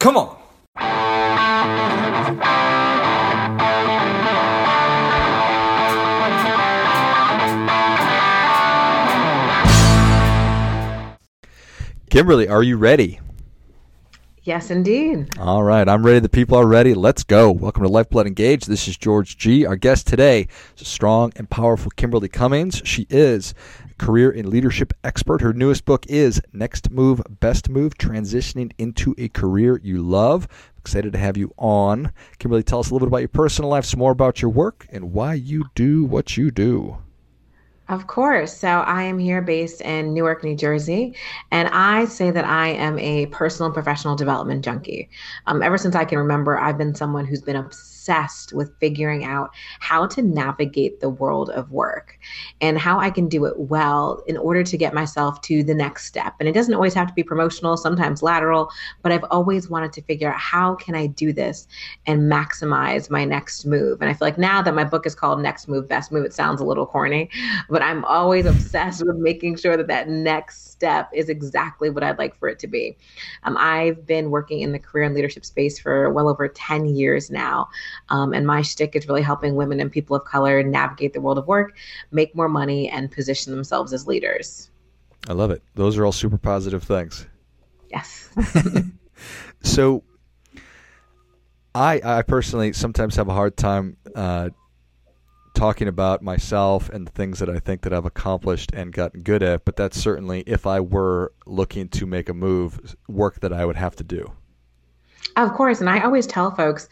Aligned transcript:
Come 0.00 0.16
on. 0.16 0.34
Kimberly, 12.08 12.48
are 12.48 12.62
you 12.62 12.78
ready? 12.78 13.20
Yes, 14.50 14.72
indeed. 14.72 15.28
All 15.38 15.62
right, 15.62 15.88
I'm 15.88 16.04
ready. 16.04 16.18
The 16.18 16.28
people 16.28 16.58
are 16.58 16.66
ready. 16.66 16.92
Let's 16.92 17.22
go. 17.22 17.52
Welcome 17.52 17.84
to 17.84 17.88
Lifeblood 17.88 18.26
Engage. 18.26 18.64
This 18.64 18.88
is 18.88 18.96
George 18.96 19.38
G. 19.38 19.64
Our 19.64 19.76
guest 19.76 20.08
today 20.08 20.48
is 20.74 20.82
a 20.82 20.84
strong 20.84 21.32
and 21.36 21.48
powerful 21.48 21.92
Kimberly 21.94 22.28
Cummings. 22.28 22.82
She 22.84 23.06
is 23.08 23.54
a 23.88 23.94
career 23.94 24.28
and 24.28 24.48
leadership 24.48 24.92
expert. 25.04 25.40
Her 25.40 25.52
newest 25.52 25.84
book 25.84 26.04
is 26.08 26.42
Next 26.52 26.90
Move, 26.90 27.22
Best 27.38 27.68
Move 27.68 27.96
Transitioning 27.96 28.72
into 28.76 29.14
a 29.18 29.28
Career 29.28 29.78
You 29.84 30.02
Love. 30.02 30.48
Excited 30.78 31.12
to 31.12 31.18
have 31.20 31.36
you 31.36 31.54
on. 31.56 32.12
Kimberly, 32.40 32.64
tell 32.64 32.80
us 32.80 32.90
a 32.90 32.92
little 32.92 33.06
bit 33.06 33.12
about 33.12 33.18
your 33.18 33.28
personal 33.28 33.70
life, 33.70 33.84
some 33.84 34.00
more 34.00 34.10
about 34.10 34.42
your 34.42 34.50
work, 34.50 34.84
and 34.90 35.12
why 35.12 35.34
you 35.34 35.66
do 35.76 36.04
what 36.04 36.36
you 36.36 36.50
do. 36.50 36.98
Of 37.90 38.06
course. 38.06 38.56
So 38.56 38.68
I 38.68 39.02
am 39.02 39.18
here 39.18 39.42
based 39.42 39.80
in 39.82 40.14
Newark, 40.14 40.44
New 40.44 40.54
Jersey, 40.56 41.14
and 41.50 41.68
I 41.72 42.04
say 42.06 42.30
that 42.30 42.44
I 42.44 42.68
am 42.68 42.98
a 43.00 43.26
personal 43.26 43.66
and 43.66 43.74
professional 43.74 44.14
development 44.16 44.64
junkie. 44.64 45.10
Um, 45.46 45.60
ever 45.62 45.76
since 45.76 45.96
I 45.96 46.04
can 46.04 46.18
remember, 46.18 46.56
I've 46.58 46.78
been 46.78 46.94
someone 46.94 47.26
who's 47.26 47.42
been 47.42 47.56
obsessed 47.56 47.99
obsessed 48.00 48.54
with 48.54 48.74
figuring 48.80 49.24
out 49.24 49.50
how 49.80 50.06
to 50.06 50.22
navigate 50.22 51.00
the 51.00 51.08
world 51.10 51.50
of 51.50 51.70
work 51.70 52.18
and 52.62 52.78
how 52.78 52.98
I 52.98 53.10
can 53.10 53.28
do 53.28 53.44
it 53.44 53.58
well 53.58 54.22
in 54.26 54.38
order 54.38 54.64
to 54.64 54.76
get 54.78 54.94
myself 54.94 55.40
to 55.42 55.62
the 55.62 55.74
next 55.74 56.06
step. 56.06 56.34
And 56.40 56.48
it 56.48 56.52
doesn't 56.52 56.72
always 56.72 56.94
have 56.94 57.08
to 57.08 57.14
be 57.14 57.22
promotional, 57.22 57.76
sometimes 57.76 58.22
lateral, 58.22 58.70
but 59.02 59.12
I've 59.12 59.24
always 59.30 59.68
wanted 59.68 59.92
to 59.94 60.02
figure 60.02 60.32
out 60.32 60.40
how 60.40 60.76
can 60.76 60.94
I 60.94 61.08
do 61.08 61.32
this 61.32 61.68
and 62.06 62.32
maximize 62.32 63.10
my 63.10 63.26
next 63.26 63.66
move. 63.66 64.00
And 64.00 64.08
I 64.08 64.14
feel 64.14 64.26
like 64.26 64.38
now 64.38 64.62
that 64.62 64.74
my 64.74 64.84
book 64.84 65.04
is 65.04 65.14
called 65.14 65.42
Next 65.42 65.68
Move, 65.68 65.86
Best 65.86 66.10
Move, 66.10 66.24
it 66.24 66.32
sounds 66.32 66.60
a 66.62 66.64
little 66.64 66.86
corny, 66.86 67.28
but 67.68 67.82
I'm 67.82 68.04
always 68.06 68.46
obsessed 68.46 69.04
with 69.04 69.16
making 69.16 69.56
sure 69.56 69.76
that 69.76 69.88
that 69.88 70.08
next 70.08 70.70
step 70.70 71.10
is 71.12 71.28
exactly 71.28 71.90
what 71.90 72.02
I'd 72.02 72.16
like 72.16 72.34
for 72.34 72.48
it 72.48 72.58
to 72.60 72.66
be. 72.66 72.96
Um, 73.42 73.58
I've 73.58 74.06
been 74.06 74.30
working 74.30 74.60
in 74.60 74.72
the 74.72 74.78
career 74.78 75.04
and 75.04 75.14
leadership 75.14 75.44
space 75.44 75.78
for 75.78 76.10
well 76.10 76.28
over 76.28 76.48
10 76.48 76.86
years 76.86 77.30
now. 77.30 77.68
Um, 78.08 78.32
and 78.32 78.46
my 78.46 78.62
shtick 78.62 78.96
is 78.96 79.08
really 79.08 79.22
helping 79.22 79.54
women 79.54 79.80
and 79.80 79.90
people 79.90 80.16
of 80.16 80.24
color 80.24 80.62
navigate 80.62 81.12
the 81.12 81.20
world 81.20 81.38
of 81.38 81.46
work, 81.46 81.76
make 82.10 82.34
more 82.34 82.48
money, 82.48 82.88
and 82.88 83.10
position 83.10 83.52
themselves 83.52 83.92
as 83.92 84.06
leaders. 84.06 84.70
I 85.28 85.32
love 85.32 85.50
it. 85.50 85.62
Those 85.74 85.98
are 85.98 86.06
all 86.06 86.12
super 86.12 86.38
positive 86.38 86.82
things. 86.82 87.26
Yes. 87.90 88.30
so, 89.62 90.02
I 91.74 92.00
I 92.02 92.22
personally 92.22 92.72
sometimes 92.72 93.16
have 93.16 93.28
a 93.28 93.34
hard 93.34 93.56
time 93.56 93.96
uh, 94.14 94.50
talking 95.54 95.88
about 95.88 96.22
myself 96.22 96.88
and 96.88 97.06
the 97.06 97.12
things 97.12 97.38
that 97.38 97.50
I 97.50 97.58
think 97.58 97.82
that 97.82 97.92
I've 97.92 98.06
accomplished 98.06 98.70
and 98.72 98.92
gotten 98.92 99.22
good 99.22 99.42
at, 99.42 99.64
but 99.64 99.76
that's 99.76 100.00
certainly 100.00 100.42
if 100.46 100.66
I 100.66 100.80
were 100.80 101.32
looking 101.46 101.88
to 101.90 102.06
make 102.06 102.28
a 102.28 102.34
move, 102.34 102.96
work 103.08 103.40
that 103.40 103.52
I 103.52 103.64
would 103.64 103.76
have 103.76 103.96
to 103.96 104.04
do. 104.04 104.32
Of 105.36 105.52
course, 105.52 105.80
and 105.80 105.90
I 105.90 106.00
always 106.00 106.26
tell 106.26 106.50
folks, 106.54 106.88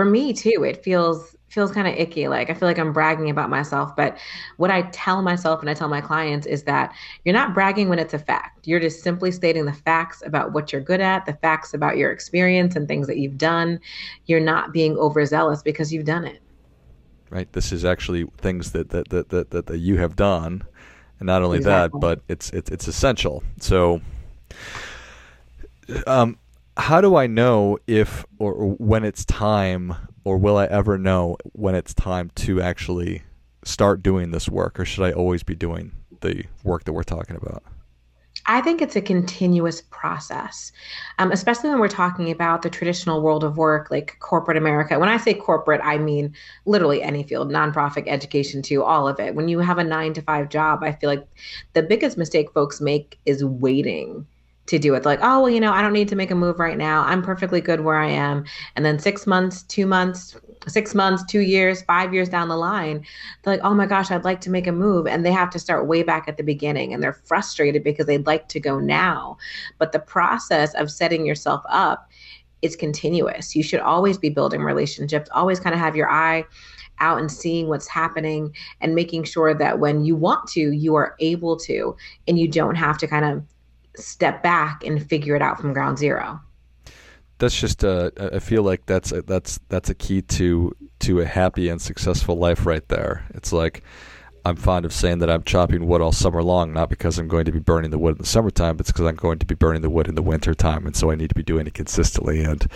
for 0.00 0.06
me 0.06 0.32
too, 0.32 0.64
it 0.64 0.82
feels 0.82 1.36
feels 1.48 1.72
kind 1.72 1.86
of 1.86 1.94
icky. 1.94 2.26
Like 2.26 2.48
I 2.48 2.54
feel 2.54 2.66
like 2.66 2.78
I'm 2.78 2.90
bragging 2.90 3.28
about 3.28 3.50
myself, 3.50 3.94
but 3.94 4.16
what 4.56 4.70
I 4.70 4.82
tell 4.92 5.20
myself 5.20 5.60
and 5.60 5.68
I 5.68 5.74
tell 5.74 5.88
my 5.88 6.00
clients 6.00 6.46
is 6.46 6.62
that 6.62 6.94
you're 7.26 7.34
not 7.34 7.52
bragging 7.52 7.90
when 7.90 7.98
it's 7.98 8.14
a 8.14 8.18
fact. 8.18 8.66
You're 8.66 8.80
just 8.80 9.02
simply 9.02 9.30
stating 9.30 9.66
the 9.66 9.74
facts 9.74 10.22
about 10.24 10.52
what 10.52 10.72
you're 10.72 10.80
good 10.80 11.02
at, 11.02 11.26
the 11.26 11.34
facts 11.34 11.74
about 11.74 11.98
your 11.98 12.12
experience 12.12 12.76
and 12.76 12.88
things 12.88 13.06
that 13.08 13.18
you've 13.18 13.36
done. 13.36 13.78
You're 14.24 14.40
not 14.40 14.72
being 14.72 14.96
overzealous 14.96 15.62
because 15.62 15.92
you've 15.92 16.06
done 16.06 16.24
it 16.24 16.40
right? 17.28 17.52
This 17.52 17.72
is 17.72 17.84
actually 17.84 18.24
things 18.38 18.72
that 18.72 18.88
that 18.90 19.10
that 19.10 19.28
that, 19.28 19.50
that, 19.50 19.66
that 19.66 19.78
you 19.78 19.98
have 19.98 20.16
done, 20.16 20.64
and 21.18 21.26
not 21.26 21.42
only 21.42 21.58
exactly. 21.58 22.00
that, 22.00 22.00
but 22.00 22.22
it's 22.26 22.48
it's 22.50 22.70
it's 22.70 22.88
essential. 22.88 23.44
So, 23.60 24.00
um, 26.06 26.38
how 26.80 27.00
do 27.00 27.16
I 27.16 27.26
know 27.26 27.78
if 27.86 28.24
or, 28.38 28.74
when 28.78 29.04
it's 29.04 29.24
time, 29.24 29.94
or 30.24 30.38
will 30.38 30.56
I 30.56 30.66
ever 30.66 30.98
know 30.98 31.36
when 31.52 31.74
it's 31.74 31.94
time 31.94 32.30
to 32.36 32.60
actually 32.60 33.22
start 33.64 34.02
doing 34.02 34.30
this 34.30 34.48
work, 34.48 34.80
or 34.80 34.84
should 34.84 35.04
I 35.04 35.12
always 35.12 35.42
be 35.42 35.54
doing 35.54 35.92
the 36.20 36.44
work 36.64 36.84
that 36.84 36.92
we're 36.92 37.02
talking 37.02 37.36
about? 37.36 37.62
I 38.46 38.62
think 38.62 38.80
it's 38.80 38.96
a 38.96 39.02
continuous 39.02 39.82
process, 39.90 40.72
um, 41.18 41.30
especially 41.30 41.68
when 41.68 41.78
we're 41.78 41.88
talking 41.88 42.30
about 42.30 42.62
the 42.62 42.70
traditional 42.70 43.20
world 43.20 43.44
of 43.44 43.58
work, 43.58 43.90
like 43.90 44.16
corporate 44.18 44.56
America. 44.56 44.98
When 44.98 45.10
I 45.10 45.18
say 45.18 45.34
corporate, 45.34 45.80
I 45.84 45.98
mean 45.98 46.34
literally 46.64 47.02
any 47.02 47.22
field, 47.22 47.50
nonprofit, 47.50 48.04
education, 48.06 48.62
too, 48.62 48.82
all 48.82 49.06
of 49.06 49.20
it. 49.20 49.34
When 49.34 49.48
you 49.48 49.58
have 49.58 49.78
a 49.78 49.84
nine 49.84 50.14
to 50.14 50.22
five 50.22 50.48
job, 50.48 50.82
I 50.82 50.92
feel 50.92 51.10
like 51.10 51.26
the 51.74 51.82
biggest 51.82 52.16
mistake 52.16 52.50
folks 52.52 52.80
make 52.80 53.18
is 53.26 53.44
waiting 53.44 54.26
to 54.70 54.78
do 54.78 54.94
it. 54.94 55.04
Like, 55.04 55.18
oh, 55.20 55.42
well, 55.42 55.50
you 55.50 55.58
know, 55.58 55.72
I 55.72 55.82
don't 55.82 55.92
need 55.92 56.08
to 56.08 56.16
make 56.16 56.30
a 56.30 56.34
move 56.36 56.60
right 56.60 56.78
now. 56.78 57.02
I'm 57.02 57.22
perfectly 57.22 57.60
good 57.60 57.80
where 57.80 57.96
I 57.96 58.08
am. 58.08 58.44
And 58.76 58.84
then 58.84 59.00
six 59.00 59.26
months, 59.26 59.64
two 59.64 59.84
months, 59.84 60.36
six 60.68 60.94
months, 60.94 61.24
two 61.24 61.40
years, 61.40 61.82
five 61.82 62.14
years 62.14 62.28
down 62.28 62.48
the 62.48 62.56
line, 62.56 63.04
they're 63.42 63.54
like, 63.54 63.64
oh 63.64 63.74
my 63.74 63.86
gosh, 63.86 64.12
I'd 64.12 64.22
like 64.22 64.40
to 64.42 64.50
make 64.50 64.68
a 64.68 64.72
move. 64.72 65.08
And 65.08 65.26
they 65.26 65.32
have 65.32 65.50
to 65.50 65.58
start 65.58 65.88
way 65.88 66.04
back 66.04 66.28
at 66.28 66.36
the 66.36 66.44
beginning. 66.44 66.94
And 66.94 67.02
they're 67.02 67.12
frustrated 67.12 67.82
because 67.82 68.06
they'd 68.06 68.28
like 68.28 68.48
to 68.48 68.60
go 68.60 68.78
now. 68.78 69.38
But 69.78 69.90
the 69.90 69.98
process 69.98 70.72
of 70.74 70.88
setting 70.88 71.26
yourself 71.26 71.64
up 71.68 72.08
is 72.62 72.76
continuous. 72.76 73.56
You 73.56 73.64
should 73.64 73.80
always 73.80 74.18
be 74.18 74.28
building 74.28 74.62
relationships, 74.62 75.28
always 75.34 75.58
kind 75.58 75.74
of 75.74 75.80
have 75.80 75.96
your 75.96 76.08
eye 76.08 76.44
out 77.00 77.18
and 77.18 77.32
seeing 77.32 77.66
what's 77.66 77.88
happening 77.88 78.54
and 78.80 78.94
making 78.94 79.24
sure 79.24 79.52
that 79.52 79.80
when 79.80 80.04
you 80.04 80.14
want 80.14 80.46
to, 80.50 80.70
you 80.70 80.94
are 80.94 81.16
able 81.18 81.56
to, 81.56 81.96
and 82.28 82.38
you 82.38 82.46
don't 82.46 82.76
have 82.76 82.98
to 82.98 83.08
kind 83.08 83.24
of 83.24 83.42
step 84.00 84.42
back 84.42 84.84
and 84.84 85.04
figure 85.06 85.36
it 85.36 85.42
out 85.42 85.60
from 85.60 85.72
ground 85.72 85.98
zero. 85.98 86.40
That's 87.38 87.58
just 87.58 87.84
uh, 87.84 88.10
I 88.18 88.38
feel 88.38 88.62
like 88.62 88.84
that's 88.86 89.12
a, 89.12 89.22
that's 89.22 89.60
that's 89.68 89.88
a 89.88 89.94
key 89.94 90.22
to 90.22 90.76
to 91.00 91.20
a 91.20 91.24
happy 91.24 91.68
and 91.68 91.80
successful 91.80 92.36
life 92.36 92.66
right 92.66 92.86
there. 92.88 93.24
It's 93.34 93.52
like 93.52 93.82
I'm 94.44 94.56
fond 94.56 94.84
of 94.84 94.92
saying 94.92 95.18
that 95.18 95.30
I'm 95.30 95.42
chopping 95.42 95.86
wood 95.86 96.00
all 96.00 96.12
summer 96.12 96.42
long, 96.42 96.72
not 96.72 96.88
because 96.88 97.18
I'm 97.18 97.28
going 97.28 97.44
to 97.44 97.52
be 97.52 97.58
burning 97.58 97.90
the 97.90 97.98
wood 97.98 98.16
in 98.16 98.18
the 98.18 98.26
summertime, 98.26 98.76
but 98.76 98.84
it's 98.84 98.92
because 98.92 99.06
I'm 99.06 99.16
going 99.16 99.38
to 99.38 99.46
be 99.46 99.54
burning 99.54 99.82
the 99.82 99.90
wood 99.90 100.08
in 100.08 100.14
the 100.14 100.22
wintertime, 100.22 100.86
and 100.86 100.96
so 100.96 101.10
I 101.10 101.14
need 101.14 101.28
to 101.28 101.34
be 101.34 101.42
doing 101.42 101.66
it 101.66 101.74
consistently. 101.74 102.42
And 102.42 102.66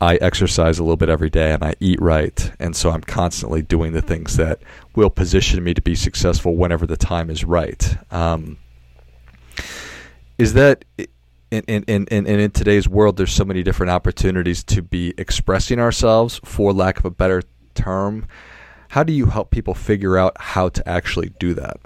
I 0.00 0.16
exercise 0.16 0.78
a 0.78 0.82
little 0.82 0.96
bit 0.96 1.08
every 1.08 1.30
day, 1.30 1.52
and 1.52 1.64
I 1.64 1.74
eat 1.80 2.00
right, 2.00 2.52
and 2.58 2.76
so 2.76 2.90
I'm 2.90 3.00
constantly 3.00 3.62
doing 3.62 3.92
the 3.92 4.02
things 4.02 4.36
that 4.36 4.60
will 4.94 5.10
position 5.10 5.64
me 5.64 5.74
to 5.74 5.82
be 5.82 5.94
successful 5.94 6.56
whenever 6.56 6.86
the 6.86 6.96
time 6.96 7.30
is 7.30 7.44
right. 7.44 7.96
Um, 8.10 8.58
is 10.38 10.54
that 10.54 10.84
in, 11.50 11.62
in, 11.66 11.84
in, 11.84 12.06
in, 12.06 12.26
in 12.26 12.50
today's 12.52 12.88
world 12.88 13.16
there's 13.16 13.32
so 13.32 13.44
many 13.44 13.62
different 13.62 13.90
opportunities 13.90 14.62
to 14.64 14.82
be 14.82 15.12
expressing 15.18 15.80
ourselves 15.80 16.40
for 16.44 16.72
lack 16.72 16.98
of 16.98 17.04
a 17.04 17.10
better 17.10 17.42
term. 17.74 18.26
How 18.90 19.02
do 19.02 19.12
you 19.12 19.26
help 19.26 19.50
people 19.50 19.74
figure 19.74 20.16
out 20.16 20.36
how 20.40 20.68
to 20.70 20.88
actually 20.88 21.30
do 21.38 21.54
that? 21.54 21.78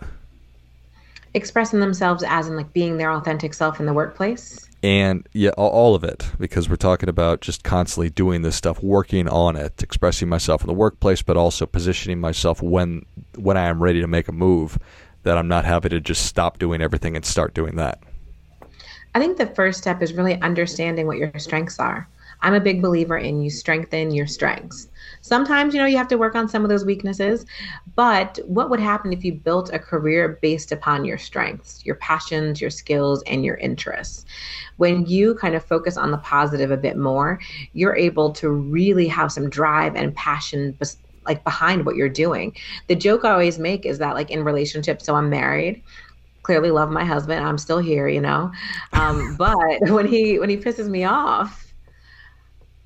Expressing 1.35 1.81
themselves 1.81 2.23
as 2.27 2.47
in 2.47 2.57
like 2.57 2.73
being 2.73 2.99
their 2.99 3.11
authentic 3.11 3.55
self 3.55 3.81
in 3.81 3.87
the 3.87 3.93
workplace? 3.93 4.69
And 4.83 5.27
yeah 5.33 5.51
all 5.51 5.95
of 5.95 6.03
it 6.03 6.29
because 6.39 6.69
we're 6.69 6.77
talking 6.77 7.09
about 7.09 7.41
just 7.41 7.62
constantly 7.62 8.11
doing 8.11 8.43
this 8.43 8.57
stuff 8.57 8.83
working 8.83 9.29
on 9.29 9.55
it 9.55 9.81
expressing 9.81 10.29
myself 10.29 10.62
in 10.62 10.67
the 10.67 10.75
workplace 10.75 11.23
but 11.23 11.37
also 11.37 11.67
positioning 11.67 12.21
myself 12.21 12.61
when 12.61 13.07
when 13.37 13.57
i 13.57 13.69
am 13.69 13.81
ready 13.81 14.01
to 14.01 14.09
make 14.09 14.27
a 14.27 14.33
move 14.33 14.81
that 15.23 15.39
i'm 15.39 15.47
not 15.47 15.65
having 15.65 15.91
to 15.91 16.01
just 16.01 16.27
stop 16.27 16.59
doing 16.59 16.83
everything 16.83 17.15
and 17.15 17.25
start 17.25 17.55
doing 17.55 17.77
that 17.77 18.03
I 19.15 19.21
think 19.21 19.37
the 19.37 19.47
first 19.47 19.78
step 19.78 20.03
is 20.03 20.15
really 20.15 20.41
understanding 20.41 21.06
what 21.06 21.19
your 21.19 21.33
strengths 21.39 21.78
are. 21.78 22.09
I'm 22.41 22.55
a 22.55 22.61
big 22.61 22.83
believer 22.83 23.17
in 23.19 23.41
you 23.41 23.50
strengthen 23.50 24.11
your 24.11 24.26
strengths. 24.26 24.88
Sometimes, 25.20 25.75
you 25.75 25.81
know, 25.81 25.87
you 25.87 25.97
have 25.97 26.09
to 26.09 26.19
work 26.19 26.35
on 26.35 26.49
some 26.49 26.64
of 26.64 26.70
those 26.70 26.85
weaknesses, 26.85 27.47
but 27.94 28.38
what 28.47 28.69
would 28.69 28.81
happen 28.81 29.12
if 29.12 29.25
you 29.25 29.35
built 29.35 29.73
a 29.73 29.79
career 29.79 30.38
based 30.43 30.73
upon 30.73 31.05
your 31.05 31.19
strengths, 31.19 31.85
your 31.87 31.94
passions, 31.97 32.61
your 32.61 32.70
skills, 32.70 33.23
and 33.26 33.44
your 33.44 33.56
interests? 33.56 34.25
When 34.76 35.06
you 35.06 35.37
kind 35.37 35.55
of 35.55 35.64
focus 35.64 35.97
on 35.97 36.11
the 36.11 36.19
positive 36.19 36.70
a 36.73 36.76
bit 36.76 36.97
more, 36.97 37.38
you're 37.75 37.97
able 37.97 38.32
to 38.32 38.50
really 38.50 39.06
have 39.09 39.31
some 39.31 39.49
drive 39.49 39.94
and 39.94 40.14
passion 40.17 40.76
like 41.25 41.44
behind 41.44 41.87
what 41.87 41.94
you're 41.94 42.09
doing. 42.09 42.56
The 42.88 42.97
joke 42.97 43.25
I 43.25 43.31
always 43.31 43.59
make 43.59 43.87
is 43.87 43.99
that 43.99 44.14
like 44.14 44.31
in 44.31 44.43
relationships, 44.43 45.05
so 45.05 45.14
I'm 45.14 45.31
married 45.31 45.82
clearly 46.43 46.71
love 46.71 46.91
my 46.91 47.05
husband. 47.05 47.44
I'm 47.44 47.59
still 47.59 47.79
here, 47.79 48.09
you 48.09 48.21
know. 48.21 48.53
Um, 48.93 49.35
but 49.39 49.91
when 49.91 50.06
he 50.06 50.39
when 50.39 50.49
he 50.49 50.56
pisses 50.56 50.89
me 50.89 51.05
off, 51.05 51.75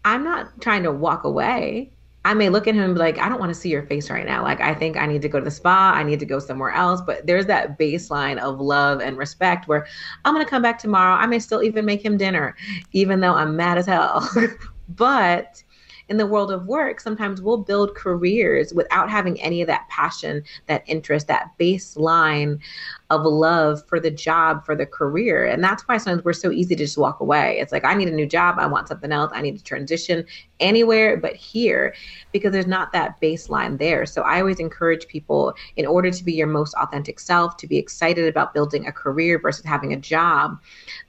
I'm 0.05 0.25
not 0.25 0.61
trying 0.61 0.83
to 0.85 0.93
walk 0.93 1.25
away. 1.25 1.93
I 2.25 2.35
may 2.35 2.49
look 2.49 2.67
at 2.67 2.75
him 2.75 2.83
and 2.83 2.95
be 2.95 2.99
like, 2.99 3.19
I 3.19 3.29
don't 3.29 3.39
want 3.39 3.51
to 3.51 3.55
see 3.55 3.69
your 3.69 3.85
face 3.85 4.11
right 4.11 4.27
now. 4.27 4.43
Like, 4.43 4.61
I 4.61 4.75
think 4.75 4.97
I 4.97 5.07
need 5.07 5.23
to 5.23 5.29
go 5.29 5.39
to 5.39 5.45
the 5.45 5.51
spa. 5.51 5.93
I 5.95 6.03
need 6.03 6.19
to 6.19 6.27
go 6.27 6.41
somewhere 6.41 6.73
else. 6.73 7.01
But 7.01 7.25
there's 7.25 7.47
that 7.47 7.79
baseline 7.79 8.39
of 8.39 8.61
love 8.61 9.01
and 9.01 9.17
respect 9.17 9.69
where 9.69 9.87
I'm 10.25 10.35
going 10.35 10.45
to 10.45 10.51
come 10.51 10.61
back 10.61 10.77
tomorrow. 10.81 11.15
I 11.15 11.27
may 11.27 11.39
still 11.39 11.63
even 11.63 11.85
make 11.85 12.05
him 12.05 12.17
dinner, 12.17 12.57
even 12.91 13.21
though 13.21 13.35
I'm 13.35 13.55
mad 13.55 13.79
as 13.79 13.87
hell. 13.87 14.29
but 14.89 15.63
in 16.09 16.17
the 16.17 16.27
world 16.27 16.51
of 16.51 16.67
work, 16.67 17.01
sometimes 17.01 17.43
we'll 17.43 17.59
build 17.59 17.95
careers 17.95 18.73
without 18.73 19.11
having 19.11 19.41
any 19.41 19.61
of 19.61 19.67
that 19.67 19.89
passion, 19.89 20.43
that 20.67 20.83
interest, 20.87 21.27
that 21.29 21.51
baseline 21.59 22.61
of 23.11 23.23
love 23.25 23.87
for 23.87 24.01
the 24.01 24.11
job, 24.11 24.65
for 24.65 24.75
the 24.75 24.85
career. 24.85 25.47
And 25.47 25.63
that's 25.63 25.85
why 25.85 25.97
sometimes 25.97 26.25
we're 26.25 26.33
so 26.33 26.51
easy 26.51 26.75
to 26.75 26.85
just 26.85 26.99
walk 26.99 27.21
away. 27.21 27.59
It's 27.61 27.71
like, 27.71 27.85
I 27.85 27.95
need 27.95 28.09
a 28.09 28.13
new 28.13 28.27
job. 28.27 28.57
I 28.59 28.67
want 28.67 28.89
something 28.89 29.13
else. 29.13 29.31
I 29.33 29.43
need 29.43 29.57
to 29.57 29.63
transition 29.63 30.25
anywhere 30.59 31.17
but 31.17 31.37
here 31.37 31.95
because 32.33 32.51
there's 32.51 32.67
not 32.67 32.93
that 32.93 33.21
baseline 33.21 33.79
there. 33.79 34.07
So 34.07 34.23
I 34.23 34.41
always 34.41 34.59
encourage 34.59 35.07
people 35.07 35.55
in 35.77 35.87
order 35.87 36.11
to 36.11 36.25
be 36.25 36.33
your 36.33 36.49
most 36.49 36.75
authentic 36.75 37.21
self, 37.21 37.57
to 37.59 37.69
be 37.69 37.79
excited 37.79 38.27
about 38.27 38.53
building 38.53 38.89
a 38.89 38.93
career 38.93 39.39
versus 39.39 39.65
having 39.65 39.93
a 39.93 39.97
job. 39.97 40.59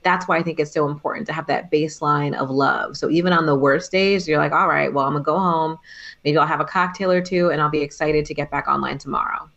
That's 0.04 0.28
why 0.28 0.38
I 0.38 0.42
think 0.44 0.60
it's 0.60 0.72
so 0.72 0.88
important 0.88 1.26
to 1.26 1.32
have 1.32 1.46
that 1.48 1.70
baseline 1.72 2.36
of 2.36 2.48
love. 2.48 2.96
So 2.96 3.10
even 3.10 3.32
on 3.32 3.46
the 3.46 3.56
worst 3.56 3.90
days, 3.90 4.28
you're 4.28 4.38
like, 4.38 4.52
all 4.52 4.68
right, 4.68 4.92
well, 4.92 5.04
I'm 5.04 5.14
going 5.14 5.24
to 5.24 5.26
go 5.26 5.38
home. 5.38 5.78
Maybe 6.24 6.38
I'll 6.38 6.46
have 6.46 6.60
a 6.60 6.64
cocktail 6.64 7.10
or 7.10 7.20
two 7.20 7.50
and 7.50 7.60
I'll 7.60 7.70
be 7.70 7.82
excited 7.82 8.24
to 8.26 8.34
get 8.34 8.52
back 8.52 8.68
online 8.68 8.98
tomorrow. 8.98 9.50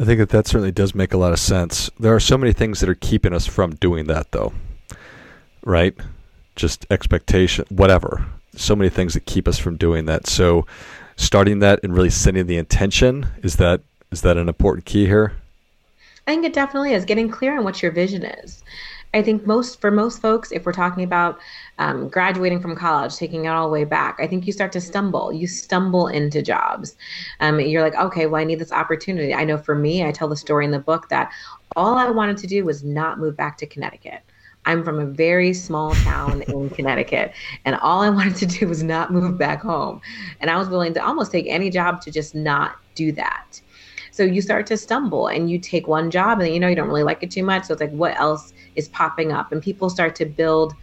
I 0.00 0.04
think 0.04 0.18
that 0.18 0.30
that 0.30 0.46
certainly 0.46 0.72
does 0.72 0.94
make 0.94 1.12
a 1.12 1.18
lot 1.18 1.34
of 1.34 1.38
sense. 1.38 1.90
There 2.00 2.14
are 2.14 2.20
so 2.20 2.38
many 2.38 2.54
things 2.54 2.80
that 2.80 2.88
are 2.88 2.94
keeping 2.94 3.34
us 3.34 3.46
from 3.46 3.74
doing 3.74 4.06
that, 4.06 4.32
though, 4.32 4.54
right? 5.62 5.94
Just 6.56 6.86
expectation, 6.90 7.66
whatever. 7.68 8.24
So 8.56 8.74
many 8.74 8.88
things 8.88 9.12
that 9.12 9.26
keep 9.26 9.46
us 9.46 9.58
from 9.58 9.76
doing 9.76 10.06
that. 10.06 10.26
So, 10.26 10.66
starting 11.16 11.58
that 11.58 11.80
and 11.82 11.94
really 11.94 12.08
setting 12.08 12.46
the 12.46 12.56
intention 12.56 13.26
is 13.42 13.56
that 13.56 13.82
is 14.10 14.22
that 14.22 14.38
an 14.38 14.48
important 14.48 14.86
key 14.86 15.04
here? 15.04 15.34
I 16.26 16.32
think 16.32 16.46
it 16.46 16.54
definitely 16.54 16.94
is 16.94 17.04
getting 17.04 17.28
clear 17.28 17.58
on 17.58 17.64
what 17.64 17.82
your 17.82 17.92
vision 17.92 18.24
is. 18.24 18.64
I 19.12 19.22
think 19.22 19.44
most 19.44 19.80
for 19.80 19.90
most 19.90 20.22
folks, 20.22 20.52
if 20.52 20.64
we're 20.64 20.72
talking 20.72 21.02
about 21.02 21.40
um, 21.78 22.08
graduating 22.08 22.60
from 22.60 22.76
college, 22.76 23.16
taking 23.16 23.44
it 23.44 23.48
all 23.48 23.66
the 23.66 23.72
way 23.72 23.84
back, 23.84 24.18
I 24.20 24.26
think 24.26 24.46
you 24.46 24.52
start 24.52 24.70
to 24.72 24.80
stumble. 24.80 25.32
You 25.32 25.48
stumble 25.48 26.06
into 26.06 26.42
jobs. 26.42 26.96
Um, 27.40 27.58
you're 27.58 27.82
like, 27.82 27.96
okay, 27.96 28.26
well, 28.26 28.40
I 28.40 28.44
need 28.44 28.60
this 28.60 28.72
opportunity. 28.72 29.34
I 29.34 29.44
know 29.44 29.58
for 29.58 29.74
me, 29.74 30.04
I 30.04 30.12
tell 30.12 30.28
the 30.28 30.36
story 30.36 30.64
in 30.64 30.70
the 30.70 30.78
book 30.78 31.08
that 31.08 31.32
all 31.74 31.98
I 31.98 32.08
wanted 32.10 32.36
to 32.38 32.46
do 32.46 32.64
was 32.64 32.84
not 32.84 33.18
move 33.18 33.36
back 33.36 33.58
to 33.58 33.66
Connecticut. 33.66 34.22
I'm 34.66 34.84
from 34.84 35.00
a 35.00 35.06
very 35.06 35.54
small 35.54 35.96
town 35.96 36.42
in 36.42 36.70
Connecticut, 36.74 37.32
and 37.64 37.76
all 37.76 38.02
I 38.02 38.10
wanted 38.10 38.36
to 38.36 38.46
do 38.46 38.68
was 38.68 38.82
not 38.82 39.12
move 39.12 39.38
back 39.38 39.62
home. 39.62 40.00
And 40.40 40.50
I 40.50 40.56
was 40.56 40.68
willing 40.68 40.94
to 40.94 41.04
almost 41.04 41.32
take 41.32 41.46
any 41.48 41.70
job 41.70 42.00
to 42.02 42.12
just 42.12 42.34
not 42.34 42.76
do 42.94 43.10
that. 43.12 43.60
So 44.10 44.22
you 44.22 44.42
start 44.42 44.66
to 44.66 44.76
stumble 44.76 45.28
and 45.28 45.50
you 45.50 45.58
take 45.58 45.86
one 45.86 46.10
job 46.10 46.40
and 46.40 46.52
you 46.52 46.60
know 46.60 46.68
you 46.68 46.76
don't 46.76 46.88
really 46.88 47.02
like 47.02 47.22
it 47.22 47.30
too 47.30 47.44
much. 47.44 47.64
So 47.64 47.74
it's 47.74 47.80
like, 47.80 47.92
what 47.92 48.18
else 48.18 48.52
is 48.74 48.88
popping 48.88 49.32
up? 49.32 49.52
And 49.52 49.62
people 49.62 49.90
start 49.90 50.14
to 50.16 50.26
build 50.26 50.74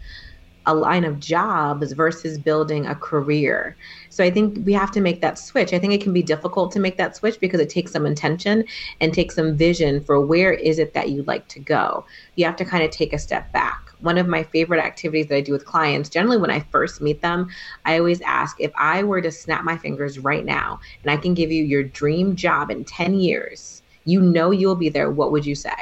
a 0.68 0.74
line 0.74 1.02
of 1.02 1.18
jobs 1.18 1.92
versus 1.92 2.38
building 2.38 2.86
a 2.86 2.94
career. 2.94 3.74
So 4.10 4.22
I 4.22 4.30
think 4.30 4.66
we 4.66 4.74
have 4.74 4.90
to 4.92 5.00
make 5.00 5.22
that 5.22 5.38
switch. 5.38 5.72
I 5.72 5.78
think 5.78 5.94
it 5.94 6.02
can 6.02 6.12
be 6.12 6.22
difficult 6.22 6.70
to 6.72 6.78
make 6.78 6.98
that 6.98 7.16
switch 7.16 7.40
because 7.40 7.58
it 7.58 7.70
takes 7.70 7.90
some 7.90 8.04
intention 8.04 8.64
and 9.00 9.12
takes 9.12 9.34
some 9.34 9.56
vision 9.56 10.04
for 10.04 10.20
where 10.20 10.52
is 10.52 10.78
it 10.78 10.92
that 10.92 11.08
you'd 11.08 11.26
like 11.26 11.48
to 11.48 11.58
go. 11.58 12.04
You 12.36 12.44
have 12.44 12.56
to 12.56 12.66
kind 12.66 12.84
of 12.84 12.90
take 12.90 13.14
a 13.14 13.18
step 13.18 13.50
back. 13.50 13.90
One 14.00 14.18
of 14.18 14.28
my 14.28 14.42
favorite 14.42 14.84
activities 14.84 15.28
that 15.28 15.36
I 15.36 15.40
do 15.40 15.52
with 15.52 15.64
clients, 15.64 16.10
generally 16.10 16.36
when 16.36 16.50
I 16.50 16.60
first 16.70 17.00
meet 17.00 17.22
them, 17.22 17.48
I 17.86 17.98
always 17.98 18.20
ask 18.20 18.60
if 18.60 18.70
I 18.76 19.02
were 19.04 19.22
to 19.22 19.32
snap 19.32 19.64
my 19.64 19.78
fingers 19.78 20.18
right 20.18 20.44
now 20.44 20.80
and 21.02 21.10
I 21.10 21.16
can 21.16 21.32
give 21.32 21.50
you 21.50 21.64
your 21.64 21.82
dream 21.82 22.36
job 22.36 22.70
in 22.70 22.84
10 22.84 23.14
years, 23.14 23.82
you 24.04 24.20
know 24.20 24.50
you'll 24.50 24.76
be 24.76 24.90
there, 24.90 25.10
what 25.10 25.32
would 25.32 25.46
you 25.46 25.54
say? 25.54 25.72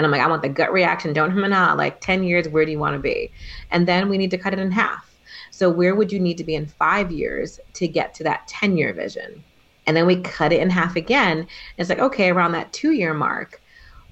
And 0.00 0.06
I'm 0.06 0.12
like, 0.12 0.22
I 0.22 0.28
want 0.28 0.40
the 0.40 0.48
gut 0.48 0.72
reaction. 0.72 1.12
Don't 1.12 1.30
him 1.30 1.44
and 1.44 1.52
ah, 1.52 1.74
like 1.74 2.00
10 2.00 2.22
years, 2.22 2.48
where 2.48 2.64
do 2.64 2.72
you 2.72 2.78
want 2.78 2.94
to 2.94 2.98
be? 2.98 3.30
And 3.70 3.86
then 3.86 4.08
we 4.08 4.16
need 4.16 4.30
to 4.30 4.38
cut 4.38 4.54
it 4.54 4.58
in 4.58 4.70
half. 4.70 5.14
So 5.50 5.68
where 5.68 5.94
would 5.94 6.10
you 6.10 6.18
need 6.18 6.38
to 6.38 6.44
be 6.44 6.54
in 6.54 6.64
five 6.64 7.12
years 7.12 7.60
to 7.74 7.86
get 7.86 8.14
to 8.14 8.24
that 8.24 8.48
10 8.48 8.78
year 8.78 8.94
vision? 8.94 9.44
And 9.86 9.94
then 9.94 10.06
we 10.06 10.22
cut 10.22 10.54
it 10.54 10.60
in 10.60 10.70
half 10.70 10.96
again. 10.96 11.46
It's 11.76 11.90
like, 11.90 11.98
okay, 11.98 12.30
around 12.30 12.52
that 12.52 12.72
two 12.72 12.92
year 12.92 13.12
mark, 13.12 13.60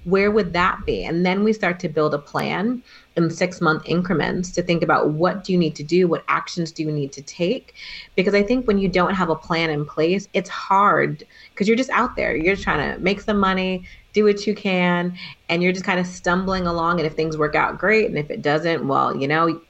where 0.03 0.29
would 0.29 0.53
that 0.53 0.85
be? 0.85 1.05
And 1.05 1.25
then 1.25 1.43
we 1.43 1.53
start 1.53 1.79
to 1.79 1.89
build 1.89 2.13
a 2.13 2.19
plan 2.19 2.83
in 3.23 3.29
six 3.29 3.61
month 3.61 3.83
increments 3.85 4.51
to 4.51 4.61
think 4.61 4.83
about 4.83 5.11
what 5.11 5.43
do 5.43 5.51
you 5.51 5.57
need 5.57 5.75
to 5.75 5.83
do? 5.83 6.07
What 6.07 6.23
actions 6.27 6.71
do 6.71 6.83
you 6.83 6.91
need 6.91 7.11
to 7.13 7.21
take? 7.21 7.75
Because 8.15 8.33
I 8.33 8.43
think 8.43 8.67
when 8.67 8.77
you 8.77 8.87
don't 8.87 9.13
have 9.13 9.29
a 9.29 9.35
plan 9.35 9.69
in 9.69 9.85
place, 9.85 10.27
it's 10.33 10.49
hard 10.49 11.25
because 11.53 11.67
you're 11.67 11.77
just 11.77 11.89
out 11.91 12.15
there. 12.15 12.35
You're 12.35 12.55
trying 12.55 12.93
to 12.93 12.99
make 12.99 13.21
some 13.21 13.39
money, 13.39 13.85
do 14.13 14.23
what 14.23 14.47
you 14.47 14.55
can, 14.55 15.17
and 15.49 15.61
you're 15.61 15.73
just 15.73 15.85
kind 15.85 15.99
of 15.99 16.07
stumbling 16.07 16.67
along. 16.67 16.99
And 16.99 17.07
if 17.07 17.13
things 17.13 17.37
work 17.37 17.55
out, 17.55 17.77
great. 17.77 18.07
And 18.07 18.17
if 18.17 18.29
it 18.31 18.41
doesn't, 18.41 18.87
well, 18.87 19.15
you 19.15 19.27
know, 19.27 19.61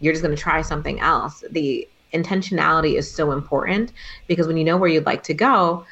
you're 0.00 0.12
just 0.12 0.22
going 0.22 0.36
to 0.36 0.42
try 0.42 0.62
something 0.62 1.00
else. 1.00 1.44
The 1.50 1.88
intentionality 2.12 2.96
is 2.96 3.12
so 3.12 3.32
important 3.32 3.92
because 4.26 4.46
when 4.46 4.56
you 4.56 4.64
know 4.64 4.76
where 4.76 4.88
you'd 4.88 5.06
like 5.06 5.22
to 5.24 5.34
go, 5.34 5.84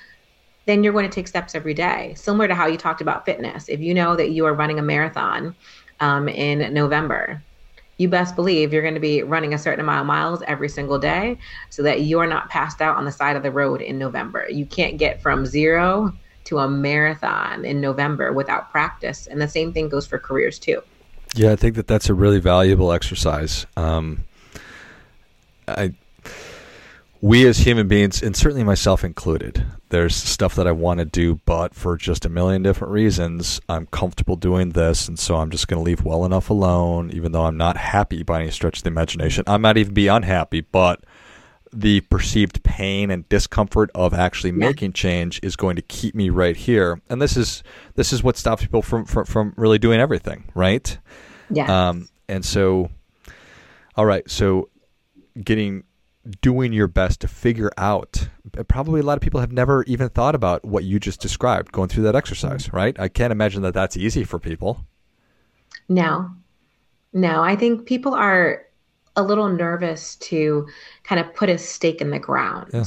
then 0.67 0.85
you're 0.85 0.93
going 0.93 1.08
to 1.08 1.15
take 1.15 1.26
steps 1.26 1.55
every 1.55 1.75
day. 1.75 2.15
Similar 2.15 2.49
to 2.49 2.55
how 2.55 2.67
you 2.67 2.76
talked 2.76 3.00
about 3.00 3.25
fitness. 3.25 3.69
If 3.69 3.81
you 3.81 3.94
know 3.94 4.15
that 4.17 4.31
you 4.31 4.47
are 4.47 4.55
running 4.55 4.79
a 4.79 4.82
marathon 4.82 5.56
um, 6.03 6.29
in 6.29 6.75
November, 6.75 7.43
you 7.97 8.09
best 8.09 8.35
believe 8.35 8.73
you're 8.73 8.83
going 8.83 8.95
to 8.95 9.01
be 9.01 9.23
running 9.23 9.55
a 9.55 9.59
certain 9.59 9.81
amount 9.81 10.01
of 10.01 10.07
miles 10.07 10.43
every 10.49 10.69
single 10.69 10.99
day 10.99 11.39
so 11.71 11.83
that 11.85 12.01
you 12.01 12.19
are 12.19 12.27
not 12.27 12.51
passed 12.51 12.83
out 12.83 12.97
on 12.97 13.05
the 13.05 13.13
side 13.13 13.37
of 13.37 13.45
the 13.45 13.53
road 13.53 13.81
in 13.81 13.99
November. 13.99 14.47
You 14.51 14.67
can't 14.67 14.99
get 14.99 15.23
from 15.23 15.47
zero 15.47 16.13
to 16.45 16.59
a 16.59 16.69
marathon 16.69 17.65
in 17.65 17.81
November 17.81 18.33
without 18.33 18.73
practice. 18.73 19.29
And 19.29 19.41
the 19.41 19.47
same 19.47 19.73
thing 19.73 19.89
goes 19.89 20.05
for 20.05 20.19
careers 20.19 20.59
too. 20.59 20.83
Yeah, 21.35 21.53
I 21.53 21.57
think 21.57 21.77
that 21.77 21.87
that's 21.87 22.09
a 22.09 22.15
really 22.15 22.41
valuable 22.41 22.93
exercise. 22.93 23.65
Um, 23.77 24.25
I, 25.69 25.95
we 27.23 27.47
as 27.47 27.59
human 27.59 27.87
beings, 27.87 28.21
and 28.21 28.37
certainly 28.37 28.65
myself 28.65 29.05
included, 29.05 29.65
there's 29.91 30.17
stuff 30.17 30.57
that 30.57 30.67
I 30.67 30.73
want 30.73 30.99
to 30.99 31.05
do, 31.05 31.37
but 31.45 31.73
for 31.73 31.97
just 31.97 32.27
a 32.27 32.29
million 32.29 32.65
different 32.65 32.93
reasons, 32.93 33.61
I'm 33.69 33.87
comfortable 33.87 34.35
doing 34.35 34.71
this, 34.71 35.07
and 35.07 35.17
so 35.17 35.37
I'm 35.37 35.49
just 35.49 35.69
going 35.69 35.79
to 35.79 35.85
leave 35.85 36.05
well 36.05 36.25
enough 36.25 36.51
alone, 36.51 37.13
even 37.13 37.31
though 37.31 37.45
I'm 37.45 37.57
not 37.57 37.77
happy 37.77 38.25
by 38.25 38.43
any 38.43 38.51
stretch 38.51 38.79
of 38.79 38.83
the 38.83 38.89
imagination. 38.89 39.45
I 39.47 39.57
might 39.57 39.77
even 39.77 39.95
be 39.95 40.09
unhappy, 40.09 40.63
but 40.63 41.05
the 41.73 42.01
perceived 42.01 42.65
pain 42.65 43.09
and 43.13 43.29
discomfort 43.29 43.93
of 43.95 44.13
actually 44.13 44.53
making 44.53 44.93
change 44.93 45.39
is 45.45 45.55
going 45.55 45.77
to 45.77 45.83
keep 45.83 46.17
me 46.17 46.29
right 46.29 46.57
here. 46.57 47.01
And 47.09 47.23
this 47.23 47.37
is 47.37 47.63
this 47.95 48.13
is 48.13 48.23
what 48.23 48.37
stops 48.37 48.63
people 48.63 48.83
from 48.83 49.07
from, 49.07 49.27
from 49.27 49.55
really 49.57 49.79
doing 49.79 50.01
everything, 50.01 50.51
right? 50.55 50.99
Yeah. 51.51 51.89
Um, 51.89 52.09
and 52.29 52.45
so, 52.45 52.91
all 53.97 54.05
right, 54.05 54.29
so 54.29 54.69
getting 55.43 55.85
doing 56.41 56.73
your 56.73 56.87
best 56.87 57.20
to 57.20 57.29
figure 57.29 57.70
out 57.77 58.29
probably 58.69 59.01
a 59.01 59.03
lot 59.03 59.19
of 59.19 59.23
people 59.23 59.41
have 59.41 59.51
never 59.51 59.82
even 59.85 60.08
thought 60.08 60.35
about 60.35 60.65
what 60.65 60.85
you 60.85 61.01
just 61.01 61.20
described 61.20 61.73
going 61.73 61.89
through 61.89 62.05
that 62.05 62.15
exercise 62.15 62.67
mm-hmm. 62.67 62.77
right 62.77 63.01
i 63.01 63.08
can't 63.08 63.32
imagine 63.32 63.63
that 63.63 63.75
that's 63.75 63.96
easy 63.96 64.23
for 64.23 64.39
people 64.39 64.87
no 65.89 66.31
no 67.13 67.43
i 67.43 67.56
think 67.56 67.87
people 67.87 68.15
are 68.15 68.65
a 69.17 69.23
little 69.23 69.49
nervous 69.49 70.17
to 70.17 70.67
kind 71.05 71.20
of 71.20 71.35
put 71.35 71.49
a 71.49 71.58
stake 71.58 72.01
in 72.01 72.11
the 72.11 72.19
ground. 72.19 72.70
Yeah. 72.73 72.85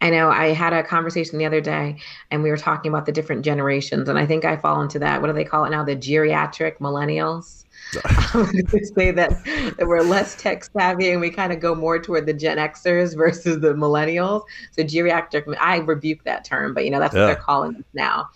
I 0.00 0.10
know 0.10 0.28
I 0.28 0.48
had 0.48 0.72
a 0.72 0.82
conversation 0.82 1.38
the 1.38 1.46
other 1.46 1.60
day 1.60 1.96
and 2.30 2.42
we 2.42 2.50
were 2.50 2.56
talking 2.56 2.90
about 2.90 3.06
the 3.06 3.12
different 3.12 3.44
generations. 3.44 4.08
And 4.08 4.18
I 4.18 4.26
think 4.26 4.44
I 4.44 4.56
fall 4.56 4.82
into 4.82 4.98
that. 4.98 5.20
What 5.20 5.28
do 5.28 5.32
they 5.32 5.44
call 5.44 5.64
it 5.64 5.70
now? 5.70 5.84
The 5.84 5.96
geriatric 5.96 6.78
millennials. 6.78 7.64
They 7.92 8.82
say 8.96 9.10
that, 9.10 9.44
that 9.76 9.86
we're 9.86 10.02
less 10.02 10.34
tech 10.36 10.64
savvy 10.64 11.10
and 11.10 11.20
we 11.20 11.30
kind 11.30 11.52
of 11.52 11.60
go 11.60 11.74
more 11.74 11.98
toward 11.98 12.26
the 12.26 12.32
Gen 12.32 12.58
Xers 12.58 13.16
versus 13.16 13.60
the 13.60 13.74
millennials. 13.74 14.42
So 14.72 14.82
geriatric, 14.82 15.56
I 15.60 15.78
rebuke 15.78 16.24
that 16.24 16.44
term, 16.44 16.74
but 16.74 16.84
you 16.84 16.90
know, 16.90 17.00
that's 17.00 17.14
yeah. 17.14 17.20
what 17.20 17.26
they're 17.26 17.36
calling 17.36 17.76
us 17.76 17.84
now. 17.94 18.30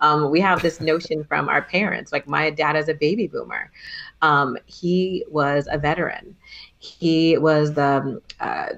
Um, 0.00 0.30
we 0.30 0.40
have 0.40 0.62
this 0.62 0.80
notion 0.80 1.24
from 1.24 1.48
our 1.48 1.62
parents, 1.62 2.12
like 2.12 2.26
my 2.28 2.50
dad 2.50 2.76
is 2.76 2.88
a 2.88 2.94
baby 2.94 3.26
boomer. 3.26 3.70
Um, 4.22 4.56
he 4.66 5.24
was 5.28 5.68
a 5.70 5.78
veteran. 5.78 6.36
He 6.78 7.36
was 7.38 7.74
the 7.74 8.20
uh, 8.40 8.68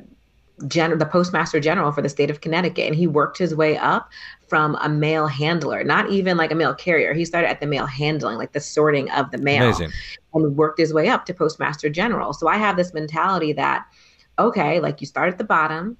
gen- 0.66 0.98
the 0.98 1.06
postmaster 1.06 1.60
general 1.60 1.92
for 1.92 2.02
the 2.02 2.08
state 2.08 2.30
of 2.30 2.40
Connecticut, 2.40 2.86
and 2.86 2.94
he 2.94 3.06
worked 3.06 3.38
his 3.38 3.54
way 3.54 3.76
up 3.76 4.10
from 4.48 4.76
a 4.76 4.88
mail 4.88 5.26
handler, 5.26 5.82
not 5.84 6.10
even 6.10 6.36
like 6.36 6.50
a 6.50 6.54
mail 6.54 6.74
carrier. 6.74 7.12
He 7.12 7.24
started 7.24 7.48
at 7.48 7.60
the 7.60 7.66
mail 7.66 7.86
handling, 7.86 8.38
like 8.38 8.52
the 8.52 8.60
sorting 8.60 9.10
of 9.10 9.30
the 9.30 9.38
mail, 9.38 9.64
Amazing. 9.64 9.90
and 10.34 10.56
worked 10.56 10.78
his 10.78 10.94
way 10.94 11.08
up 11.08 11.26
to 11.26 11.34
postmaster 11.34 11.88
general. 11.88 12.32
So 12.32 12.48
I 12.48 12.56
have 12.56 12.76
this 12.76 12.94
mentality 12.94 13.52
that, 13.54 13.86
okay, 14.38 14.80
like 14.80 15.00
you 15.00 15.06
start 15.06 15.32
at 15.32 15.38
the 15.38 15.44
bottom, 15.44 15.96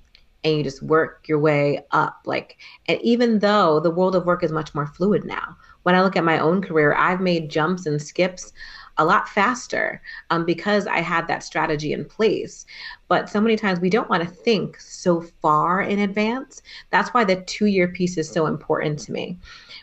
and 0.46 0.56
you 0.56 0.62
just 0.62 0.82
work 0.82 1.26
your 1.26 1.40
way 1.40 1.84
up 1.90 2.20
like 2.24 2.58
and 2.86 3.00
even 3.02 3.40
though 3.40 3.80
the 3.80 3.90
world 3.90 4.14
of 4.14 4.26
work 4.26 4.44
is 4.44 4.52
much 4.52 4.74
more 4.74 4.86
fluid 4.86 5.24
now 5.24 5.56
when 5.82 5.94
i 5.94 6.02
look 6.02 6.14
at 6.14 6.24
my 6.24 6.38
own 6.38 6.62
career 6.62 6.94
i've 6.94 7.20
made 7.20 7.50
jumps 7.50 7.86
and 7.86 8.00
skips 8.00 8.52
a 8.98 9.04
lot 9.04 9.28
faster 9.28 10.00
um, 10.30 10.44
because 10.44 10.86
I 10.86 11.00
had 11.00 11.28
that 11.28 11.42
strategy 11.42 11.92
in 11.92 12.04
place. 12.04 12.66
But 13.08 13.28
so 13.28 13.40
many 13.40 13.56
times 13.56 13.80
we 13.80 13.90
don't 13.90 14.10
want 14.10 14.22
to 14.22 14.28
think 14.28 14.80
so 14.80 15.20
far 15.20 15.82
in 15.82 15.98
advance. 16.00 16.62
That's 16.90 17.10
why 17.10 17.24
the 17.24 17.36
two 17.42 17.66
year 17.66 17.88
piece 17.88 18.16
is 18.16 18.28
so 18.28 18.46
important 18.46 18.98
to 19.00 19.12
me. 19.12 19.38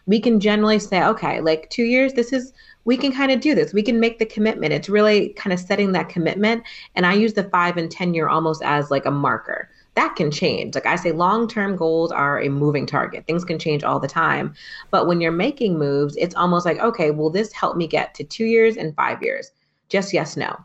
We 0.06 0.20
can 0.20 0.40
generally 0.40 0.80
say, 0.80 1.04
okay, 1.04 1.40
like 1.42 1.70
two 1.70 1.84
years, 1.84 2.14
this 2.14 2.34
is 2.34 2.54
we 2.86 2.98
can 2.98 3.14
kind 3.14 3.32
of 3.32 3.40
do 3.40 3.56
this. 3.56 3.74
We 3.74 3.84
can 3.84 4.00
make 4.00 4.20
the 4.20 4.26
commitment. 4.26 4.74
It's 4.74 4.90
really 4.90 5.30
kind 5.30 5.54
of 5.54 5.60
setting 5.60 5.94
that 5.94 6.10
commitment. 6.10 6.64
And 6.96 7.06
I 7.06 7.14
use 7.14 7.34
the 7.34 7.46
five 7.46 7.78
and 7.78 7.90
10 7.90 8.14
year 8.14 8.28
almost 8.28 8.62
as 8.62 8.92
like 8.92 9.06
a 9.06 9.12
marker 9.12 9.70
that 9.96 10.16
can 10.16 10.32
change. 10.32 10.76
Like 10.76 10.86
I 10.86 10.96
say, 10.96 11.12
long 11.12 11.48
term 11.48 11.76
goals 11.76 12.12
are 12.12 12.42
a 12.42 12.50
moving 12.50 12.86
target. 12.86 13.26
Things 13.28 13.46
can 13.46 13.60
change 13.60 13.84
all 13.84 14.00
the 14.00 14.08
time. 14.08 14.54
But 14.92 15.08
when 15.08 15.22
you're 15.22 15.32
making 15.32 15.78
moves, 15.78 16.16
it's 16.18 16.36
almost 16.36 16.66
like, 16.66 16.80
okay, 16.80 17.12
will 17.12 17.30
this 17.30 17.52
help 17.52 17.78
me 17.78 17.88
get 17.88 18.14
to 18.16 18.24
two 18.24 18.46
years 18.46 18.78
and 18.78 18.96
five 18.96 19.22
years? 19.22 19.52
Just 19.90 20.14
yes, 20.14 20.36
no. 20.36 20.56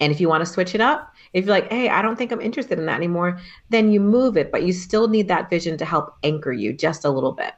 And 0.00 0.12
if 0.12 0.20
you 0.20 0.28
want 0.28 0.42
to 0.42 0.46
switch 0.46 0.74
it 0.74 0.80
up, 0.80 1.12
if 1.32 1.44
you're 1.44 1.54
like, 1.54 1.70
hey, 1.70 1.88
I 1.88 2.02
don't 2.02 2.16
think 2.16 2.30
I'm 2.30 2.40
interested 2.40 2.78
in 2.78 2.86
that 2.86 2.96
anymore, 2.96 3.40
then 3.70 3.90
you 3.90 4.00
move 4.00 4.36
it, 4.36 4.52
but 4.52 4.62
you 4.62 4.72
still 4.72 5.08
need 5.08 5.26
that 5.28 5.50
vision 5.50 5.76
to 5.78 5.84
help 5.84 6.14
anchor 6.22 6.52
you 6.52 6.72
just 6.72 7.04
a 7.04 7.10
little 7.10 7.32
bit. 7.32 7.54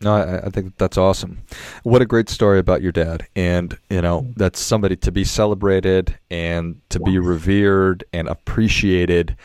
No, 0.00 0.12
I, 0.14 0.46
I, 0.46 0.50
think 0.50 0.76
that's 0.76 0.98
awesome. 0.98 1.38
What 1.84 2.02
a 2.02 2.04
great 2.04 2.28
story 2.28 2.58
about 2.58 2.82
your 2.82 2.92
dad. 2.92 3.26
And, 3.36 3.78
you 3.88 4.02
know, 4.02 4.22
mm-hmm. 4.22 4.32
that's 4.36 4.60
somebody 4.60 4.96
to 4.96 5.12
be 5.12 5.24
celebrated 5.24 6.18
and 6.30 6.80
to 6.90 6.98
yes. 6.98 7.12
be 7.12 7.18
revered 7.18 8.04
and 8.12 8.28
appreciated 8.28 9.36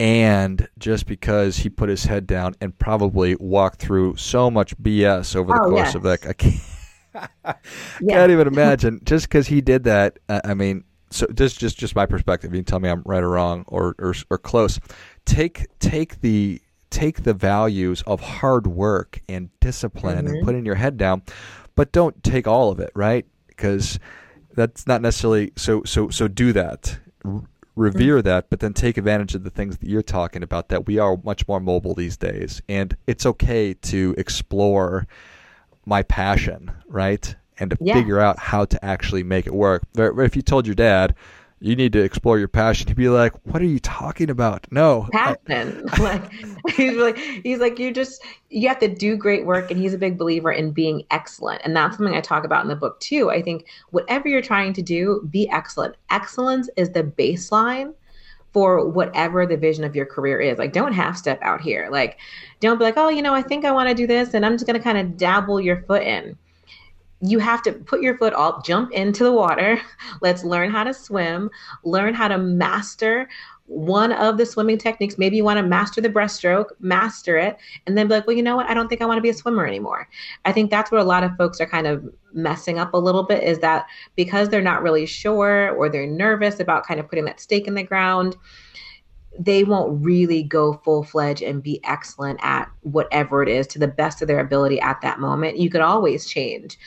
and 0.00 0.68
just 0.78 1.06
because 1.06 1.58
he 1.58 1.68
put 1.68 1.88
his 1.88 2.04
head 2.04 2.26
down 2.26 2.54
and 2.60 2.76
probably 2.78 3.34
walked 3.36 3.80
through 3.80 4.16
so 4.16 4.50
much 4.50 4.76
BS 4.78 5.34
over 5.34 5.52
the 5.52 5.60
oh, 5.60 5.70
course 5.70 5.88
yes. 5.88 5.94
of 5.94 6.02
that, 6.04 6.26
I 6.26 6.32
can't, 6.34 6.60
yeah. 8.00 8.14
can't 8.16 8.30
even 8.30 8.46
imagine. 8.46 9.00
just 9.04 9.28
because 9.28 9.48
he 9.48 9.60
did 9.60 9.84
that, 9.84 10.18
I 10.28 10.54
mean, 10.54 10.84
so 11.10 11.26
this 11.26 11.52
is 11.52 11.58
just 11.58 11.78
just 11.78 11.96
my 11.96 12.06
perspective. 12.06 12.52
You 12.52 12.58
can 12.58 12.64
tell 12.64 12.80
me 12.80 12.88
I'm 12.88 13.02
right 13.06 13.22
or 13.22 13.30
wrong 13.30 13.64
or 13.68 13.94
or, 13.98 14.14
or 14.30 14.38
close. 14.38 14.78
Take 15.24 15.66
take 15.78 16.20
the 16.20 16.60
take 16.90 17.22
the 17.22 17.34
values 17.34 18.02
of 18.02 18.20
hard 18.20 18.66
work 18.66 19.20
and 19.28 19.48
discipline 19.60 20.26
mm-hmm. 20.26 20.34
and 20.34 20.44
putting 20.44 20.66
your 20.66 20.74
head 20.74 20.96
down, 20.96 21.22
but 21.74 21.92
don't 21.92 22.22
take 22.22 22.46
all 22.46 22.70
of 22.70 22.78
it, 22.78 22.90
right? 22.94 23.26
Because 23.46 23.98
that's 24.54 24.86
not 24.86 25.00
necessarily 25.00 25.52
so 25.56 25.82
so 25.84 26.10
so 26.10 26.28
do 26.28 26.52
that 26.52 26.98
revere 27.78 28.18
mm-hmm. 28.18 28.26
that, 28.26 28.50
but 28.50 28.60
then 28.60 28.74
take 28.74 28.98
advantage 28.98 29.34
of 29.34 29.44
the 29.44 29.50
things 29.50 29.78
that 29.78 29.88
you're 29.88 30.02
talking 30.02 30.42
about. 30.42 30.68
That 30.68 30.86
we 30.86 30.98
are 30.98 31.16
much 31.22 31.46
more 31.48 31.60
mobile 31.60 31.94
these 31.94 32.16
days, 32.16 32.60
and 32.68 32.96
it's 33.06 33.24
okay 33.24 33.74
to 33.74 34.14
explore 34.18 35.06
my 35.86 36.02
passion, 36.02 36.70
right? 36.88 37.34
And 37.60 37.70
to 37.70 37.78
yeah. 37.80 37.94
figure 37.94 38.20
out 38.20 38.38
how 38.38 38.66
to 38.66 38.84
actually 38.84 39.24
make 39.24 39.46
it 39.46 39.54
work. 39.54 39.82
But 39.92 40.16
If 40.18 40.36
you 40.36 40.42
told 40.42 40.66
your 40.66 40.76
dad, 40.76 41.14
you 41.60 41.74
need 41.74 41.92
to 41.92 42.00
explore 42.00 42.38
your 42.38 42.48
passion. 42.48 42.86
He'd 42.86 42.96
be 42.96 43.08
like, 43.08 43.32
"What 43.46 43.60
are 43.62 43.66
you 43.66 43.80
talking 43.80 44.30
about? 44.30 44.66
No 44.70 45.08
passion." 45.12 45.86
like 45.98 46.30
he's 46.70 46.96
like 46.96 47.18
he's 47.18 47.58
like 47.58 47.78
you 47.78 47.92
just 47.92 48.22
you 48.50 48.68
have 48.68 48.78
to 48.80 48.88
do 48.88 49.16
great 49.16 49.44
work, 49.44 49.70
and 49.70 49.80
he's 49.80 49.94
a 49.94 49.98
big 49.98 50.18
believer 50.18 50.52
in 50.52 50.70
being 50.70 51.04
excellent, 51.10 51.62
and 51.64 51.74
that's 51.74 51.96
something 51.96 52.14
I 52.14 52.20
talk 52.20 52.44
about 52.44 52.62
in 52.62 52.68
the 52.68 52.76
book 52.76 53.00
too. 53.00 53.30
I 53.30 53.42
think 53.42 53.66
whatever 53.90 54.28
you're 54.28 54.42
trying 54.42 54.72
to 54.74 54.82
do, 54.82 55.26
be 55.30 55.48
excellent. 55.50 55.96
Excellence 56.10 56.68
is 56.76 56.90
the 56.90 57.02
baseline 57.02 57.94
for 58.52 58.88
whatever 58.88 59.44
the 59.46 59.56
vision 59.56 59.84
of 59.84 59.94
your 59.94 60.06
career 60.06 60.40
is. 60.40 60.58
Like, 60.58 60.72
don't 60.72 60.92
half 60.92 61.16
step 61.16 61.38
out 61.42 61.60
here. 61.60 61.88
Like, 61.90 62.18
don't 62.60 62.78
be 62.78 62.84
like, 62.84 62.96
"Oh, 62.96 63.08
you 63.08 63.22
know, 63.22 63.34
I 63.34 63.42
think 63.42 63.64
I 63.64 63.72
want 63.72 63.88
to 63.88 63.94
do 63.94 64.06
this," 64.06 64.34
and 64.34 64.46
I'm 64.46 64.54
just 64.54 64.66
going 64.66 64.78
to 64.78 64.82
kind 64.82 64.98
of 64.98 65.16
dabble 65.16 65.60
your 65.60 65.82
foot 65.82 66.02
in 66.02 66.36
you 67.20 67.38
have 67.38 67.62
to 67.62 67.72
put 67.72 68.00
your 68.00 68.16
foot 68.16 68.32
up, 68.34 68.64
jump 68.64 68.92
into 68.92 69.24
the 69.24 69.32
water. 69.32 69.80
Let's 70.20 70.44
learn 70.44 70.70
how 70.70 70.84
to 70.84 70.94
swim, 70.94 71.50
learn 71.84 72.14
how 72.14 72.28
to 72.28 72.38
master 72.38 73.28
one 73.66 74.12
of 74.12 74.38
the 74.38 74.46
swimming 74.46 74.78
techniques. 74.78 75.18
Maybe 75.18 75.36
you 75.36 75.44
want 75.44 75.58
to 75.58 75.62
master 75.62 76.00
the 76.00 76.08
breaststroke, 76.08 76.70
master 76.80 77.36
it, 77.36 77.58
and 77.86 77.98
then 77.98 78.08
be 78.08 78.14
like, 78.14 78.26
well, 78.26 78.36
you 78.36 78.42
know 78.42 78.56
what? 78.56 78.66
I 78.66 78.72
don't 78.72 78.88
think 78.88 79.02
I 79.02 79.06
want 79.06 79.18
to 79.18 79.22
be 79.22 79.28
a 79.28 79.34
swimmer 79.34 79.66
anymore. 79.66 80.08
I 80.46 80.52
think 80.52 80.70
that's 80.70 80.90
where 80.90 81.00
a 81.00 81.04
lot 81.04 81.22
of 81.22 81.36
folks 81.36 81.60
are 81.60 81.66
kind 81.66 81.86
of 81.86 82.08
messing 82.32 82.78
up 82.78 82.94
a 82.94 82.98
little 82.98 83.24
bit 83.24 83.42
is 83.42 83.58
that 83.58 83.86
because 84.16 84.48
they're 84.48 84.62
not 84.62 84.82
really 84.82 85.04
sure 85.04 85.70
or 85.72 85.88
they're 85.88 86.06
nervous 86.06 86.60
about 86.60 86.86
kind 86.86 86.98
of 86.98 87.08
putting 87.08 87.26
that 87.26 87.40
stake 87.40 87.66
in 87.66 87.74
the 87.74 87.82
ground 87.82 88.36
they 89.38 89.64
won't 89.64 90.04
really 90.04 90.42
go 90.42 90.74
full 90.84 91.04
fledged 91.04 91.42
and 91.42 91.62
be 91.62 91.80
excellent 91.84 92.38
at 92.42 92.70
whatever 92.82 93.42
it 93.42 93.48
is 93.48 93.66
to 93.68 93.78
the 93.78 93.88
best 93.88 94.22
of 94.22 94.28
their 94.28 94.40
ability 94.40 94.80
at 94.80 95.00
that 95.00 95.20
moment. 95.20 95.58
You 95.58 95.70
could 95.70 95.80
always 95.80 96.26
change, 96.26 96.78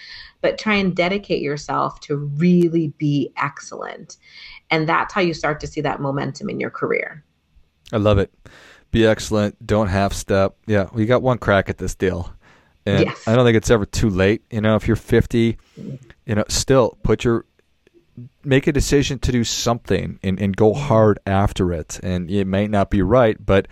but 0.42 0.58
try 0.58 0.76
and 0.76 0.96
dedicate 0.96 1.42
yourself 1.42 2.00
to 2.02 2.18
really 2.18 2.90
be 2.98 3.32
excellent. 3.38 4.18
And 4.70 4.88
that's 4.88 5.14
how 5.14 5.22
you 5.22 5.34
start 5.34 5.60
to 5.62 5.68
see 5.68 5.82
that 5.82 6.02
momentum 6.02 6.50
in 6.50 6.60
your 6.60 6.72
career. 6.72 7.24
I 7.94 7.98
love 7.98 8.18
it. 8.18 8.34
Be 8.92 9.06
excellent. 9.06 9.66
Don't 9.66 9.88
half 9.88 10.14
step. 10.14 10.56
Yeah, 10.68 10.90
we 10.94 11.06
got 11.06 11.22
one 11.22 11.38
crack 11.38 11.70
at 11.70 11.78
this 11.78 11.96
deal. 11.96 12.34
And 12.86 13.06
yes. 13.06 13.28
I 13.28 13.36
don't 13.36 13.46
think 13.46 13.58
it's 13.58 13.70
ever 13.70 13.86
too 13.86 14.10
late. 14.10 14.44
You 14.50 14.62
know, 14.62 14.76
if 14.76 14.88
you're 14.88 14.96
50, 14.96 15.54
mm-hmm. 15.54 15.96
you 16.26 16.36
know, 16.36 16.44
still 16.48 16.98
put 17.04 17.24
your 17.24 17.46
make 18.44 18.68
a 18.68 18.72
decision 18.72 19.20
to 19.20 19.32
do 19.32 19.44
something 19.44 20.20
and, 20.24 20.39
and 20.39 20.56
go 20.56 20.74
hard 20.74 21.20
after 21.25 21.74
it. 21.74 22.00
And 22.03 22.30
it 22.30 22.46
may 22.46 22.68
not 22.68 22.89
be 22.89 23.01
right, 23.01 23.44
but 23.44 23.68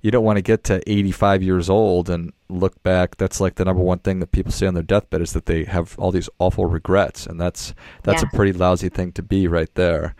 you 0.00 0.10
don't 0.10 0.24
want 0.24 0.36
to 0.36 0.42
get 0.42 0.64
to 0.64 0.82
85 0.90 1.42
years 1.42 1.68
old 1.68 2.08
and 2.08 2.32
look 2.48 2.82
back. 2.82 3.16
That's 3.16 3.40
like 3.40 3.56
the 3.56 3.64
number 3.64 3.82
one 3.82 3.98
thing 3.98 4.20
that 4.20 4.32
people 4.32 4.52
say 4.52 4.66
on 4.66 4.74
their 4.74 4.82
deathbed 4.82 5.20
is 5.20 5.32
that 5.32 5.46
they 5.46 5.64
have 5.64 5.98
all 5.98 6.10
these 6.10 6.28
awful 6.38 6.66
regrets, 6.66 7.26
and 7.26 7.40
that's 7.40 7.74
that's 8.02 8.22
yeah. 8.22 8.28
a 8.32 8.36
pretty 8.36 8.52
lousy 8.52 8.88
thing 8.88 9.12
to 9.12 9.22
be 9.22 9.46
right 9.46 9.72
there. 9.74 10.14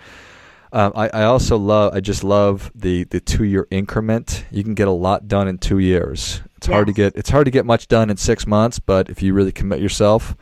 Um, 0.73 0.93
I, 0.95 1.09
I 1.09 1.23
also 1.25 1.57
love 1.57 1.95
I 1.95 2.01
just 2.01 2.23
love 2.23 2.71
the 2.75 3.05
the 3.05 3.21
two 3.21 3.45
year 3.45 3.67
increment. 3.71 4.45
You 4.51 4.63
can 4.63 4.75
get 4.75 4.87
a 4.87 4.93
lot 4.93 5.29
done 5.29 5.49
in 5.49 5.59
two 5.59 5.79
years. 5.79 6.43
It's 6.57 6.69
yes. 6.69 6.75
hard 6.75 6.87
to 6.87 6.93
get 6.93 7.17
it's 7.17 7.31
hard 7.31 7.47
to 7.47 7.51
get 7.51 7.65
much 7.65 7.89
done 7.89 8.11
in 8.11 8.17
six 8.17 8.47
months, 8.47 8.79
but 8.79 9.09
if 9.09 9.23
you 9.23 9.33
really 9.33 9.53
commit 9.53 9.81
yourself, 9.81 10.37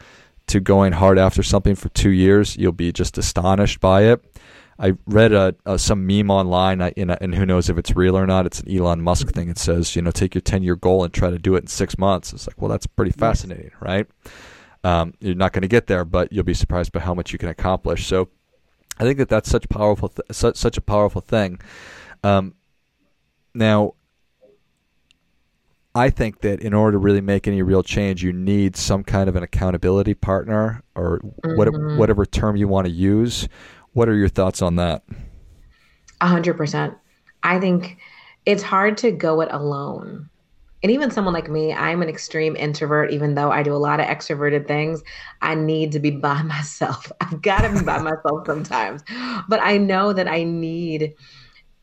to 0.48 0.60
going 0.60 0.92
hard 0.92 1.18
after 1.18 1.42
something 1.42 1.74
for 1.74 1.88
two 1.90 2.10
years, 2.10 2.56
you'll 2.56 2.72
be 2.72 2.92
just 2.92 3.18
astonished 3.18 3.80
by 3.80 4.02
it. 4.02 4.24
I 4.78 4.94
read 5.06 5.32
a, 5.32 5.56
a 5.66 5.78
some 5.78 6.06
meme 6.06 6.30
online, 6.30 6.80
and, 6.80 7.16
and 7.20 7.34
who 7.34 7.44
knows 7.44 7.68
if 7.68 7.78
it's 7.78 7.96
real 7.96 8.16
or 8.16 8.26
not. 8.26 8.46
It's 8.46 8.60
an 8.60 8.70
Elon 8.70 9.00
Musk 9.00 9.28
thing. 9.32 9.48
It 9.48 9.58
says, 9.58 9.96
you 9.96 10.02
know, 10.02 10.12
take 10.12 10.34
your 10.34 10.42
ten 10.42 10.62
year 10.62 10.76
goal 10.76 11.02
and 11.02 11.12
try 11.12 11.30
to 11.30 11.38
do 11.38 11.56
it 11.56 11.62
in 11.62 11.66
six 11.66 11.98
months. 11.98 12.32
It's 12.32 12.46
like, 12.46 12.60
well, 12.60 12.68
that's 12.68 12.86
pretty 12.86 13.10
fascinating, 13.10 13.72
right? 13.80 14.06
Um, 14.84 15.14
you're 15.18 15.34
not 15.34 15.52
going 15.52 15.62
to 15.62 15.68
get 15.68 15.88
there, 15.88 16.04
but 16.04 16.32
you'll 16.32 16.44
be 16.44 16.54
surprised 16.54 16.92
by 16.92 17.00
how 17.00 17.12
much 17.12 17.32
you 17.32 17.38
can 17.38 17.48
accomplish. 17.48 18.06
So, 18.06 18.28
I 19.00 19.02
think 19.02 19.18
that 19.18 19.28
that's 19.28 19.50
such 19.50 19.68
powerful, 19.68 20.10
th- 20.10 20.26
such 20.30 20.56
such 20.56 20.76
a 20.76 20.80
powerful 20.80 21.20
thing. 21.20 21.60
Um, 22.22 22.54
now, 23.54 23.94
I 25.98 26.10
think 26.10 26.42
that 26.42 26.60
in 26.60 26.74
order 26.74 26.92
to 26.92 26.98
really 26.98 27.20
make 27.20 27.48
any 27.48 27.60
real 27.60 27.82
change, 27.82 28.22
you 28.22 28.32
need 28.32 28.76
some 28.76 29.02
kind 29.02 29.28
of 29.28 29.34
an 29.34 29.42
accountability 29.42 30.14
partner 30.14 30.80
or 30.94 31.18
mm-hmm. 31.18 31.56
whatever, 31.56 31.96
whatever 31.96 32.24
term 32.24 32.54
you 32.54 32.68
want 32.68 32.86
to 32.86 32.92
use. 32.92 33.48
What 33.94 34.08
are 34.08 34.14
your 34.14 34.28
thoughts 34.28 34.62
on 34.62 34.76
that? 34.76 35.02
A 36.20 36.28
hundred 36.28 36.56
percent. 36.56 36.94
I 37.42 37.58
think 37.58 37.98
it's 38.46 38.62
hard 38.62 38.96
to 38.98 39.10
go 39.10 39.40
it 39.40 39.48
alone. 39.50 40.30
And 40.84 40.92
even 40.92 41.10
someone 41.10 41.34
like 41.34 41.50
me, 41.50 41.72
I'm 41.72 42.00
an 42.00 42.08
extreme 42.08 42.54
introvert, 42.54 43.10
even 43.10 43.34
though 43.34 43.50
I 43.50 43.64
do 43.64 43.74
a 43.74 43.76
lot 43.76 43.98
of 43.98 44.06
extroverted 44.06 44.68
things. 44.68 45.02
I 45.42 45.56
need 45.56 45.90
to 45.92 45.98
be 45.98 46.12
by 46.12 46.42
myself. 46.44 47.10
I've 47.20 47.42
got 47.42 47.62
to 47.62 47.76
be 47.76 47.84
by 47.84 47.98
myself 48.02 48.46
sometimes. 48.46 49.02
But 49.48 49.60
I 49.62 49.78
know 49.78 50.12
that 50.12 50.28
I 50.28 50.44
need 50.44 51.14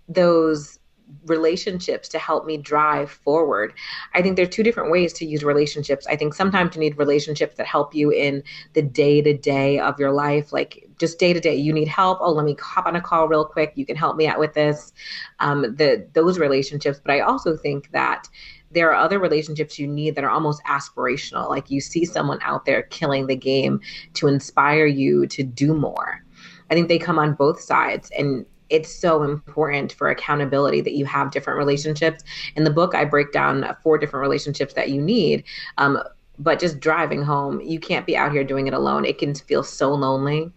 those 0.07 0.79
relationships 1.25 2.07
to 2.09 2.19
help 2.19 2.45
me 2.45 2.57
drive 2.57 3.11
forward. 3.11 3.73
I 4.13 4.21
think 4.21 4.35
there 4.35 4.45
are 4.45 4.49
two 4.49 4.63
different 4.63 4.91
ways 4.91 5.13
to 5.13 5.25
use 5.25 5.43
relationships. 5.43 6.07
I 6.07 6.15
think 6.15 6.33
sometimes 6.33 6.75
you 6.75 6.81
need 6.81 6.97
relationships 6.97 7.55
that 7.57 7.67
help 7.67 7.93
you 7.93 8.11
in 8.11 8.43
the 8.73 8.81
day 8.81 9.21
to 9.21 9.35
day 9.35 9.79
of 9.79 9.99
your 9.99 10.11
life, 10.11 10.51
like 10.51 10.87
just 10.99 11.19
day 11.19 11.33
to 11.33 11.39
day. 11.39 11.55
You 11.55 11.73
need 11.73 11.87
help. 11.87 12.19
Oh, 12.21 12.31
let 12.31 12.45
me 12.45 12.55
hop 12.59 12.85
on 12.85 12.95
a 12.95 13.01
call 13.01 13.27
real 13.27 13.45
quick. 13.45 13.73
You 13.75 13.85
can 13.85 13.95
help 13.95 14.17
me 14.17 14.27
out 14.27 14.39
with 14.39 14.53
this. 14.53 14.93
Um, 15.39 15.75
the 15.75 16.07
those 16.13 16.39
relationships. 16.39 16.99
But 17.03 17.13
I 17.13 17.19
also 17.21 17.55
think 17.55 17.91
that 17.91 18.27
there 18.71 18.91
are 18.91 18.95
other 18.95 19.19
relationships 19.19 19.79
you 19.79 19.87
need 19.87 20.15
that 20.15 20.23
are 20.23 20.29
almost 20.29 20.63
aspirational. 20.65 21.49
Like 21.49 21.69
you 21.69 21.79
see 21.79 22.05
someone 22.05 22.39
out 22.41 22.65
there 22.65 22.83
killing 22.83 23.27
the 23.27 23.35
game 23.35 23.79
to 24.15 24.27
inspire 24.27 24.85
you 24.85 25.27
to 25.27 25.43
do 25.43 25.73
more. 25.73 26.23
I 26.69 26.73
think 26.73 26.87
they 26.87 26.97
come 26.97 27.19
on 27.19 27.35
both 27.35 27.61
sides. 27.61 28.11
And 28.17 28.45
it's 28.69 28.93
so 28.93 29.23
important 29.23 29.93
for 29.93 30.09
accountability 30.09 30.81
that 30.81 30.93
you 30.93 31.05
have 31.05 31.31
different 31.31 31.57
relationships. 31.57 32.23
In 32.55 32.63
the 32.63 32.69
book, 32.71 32.95
I 32.95 33.05
break 33.05 33.31
down 33.31 33.75
four 33.83 33.97
different 33.97 34.21
relationships 34.21 34.73
that 34.73 34.89
you 34.89 35.01
need. 35.01 35.43
Um, 35.77 35.99
but 36.37 36.59
just 36.59 36.79
driving 36.79 37.21
home, 37.21 37.61
you 37.61 37.79
can't 37.79 38.05
be 38.05 38.17
out 38.17 38.31
here 38.31 38.43
doing 38.43 38.67
it 38.67 38.73
alone. 38.73 39.05
It 39.05 39.17
can 39.17 39.33
feel 39.33 39.63
so 39.63 39.93
lonely. 39.93 40.51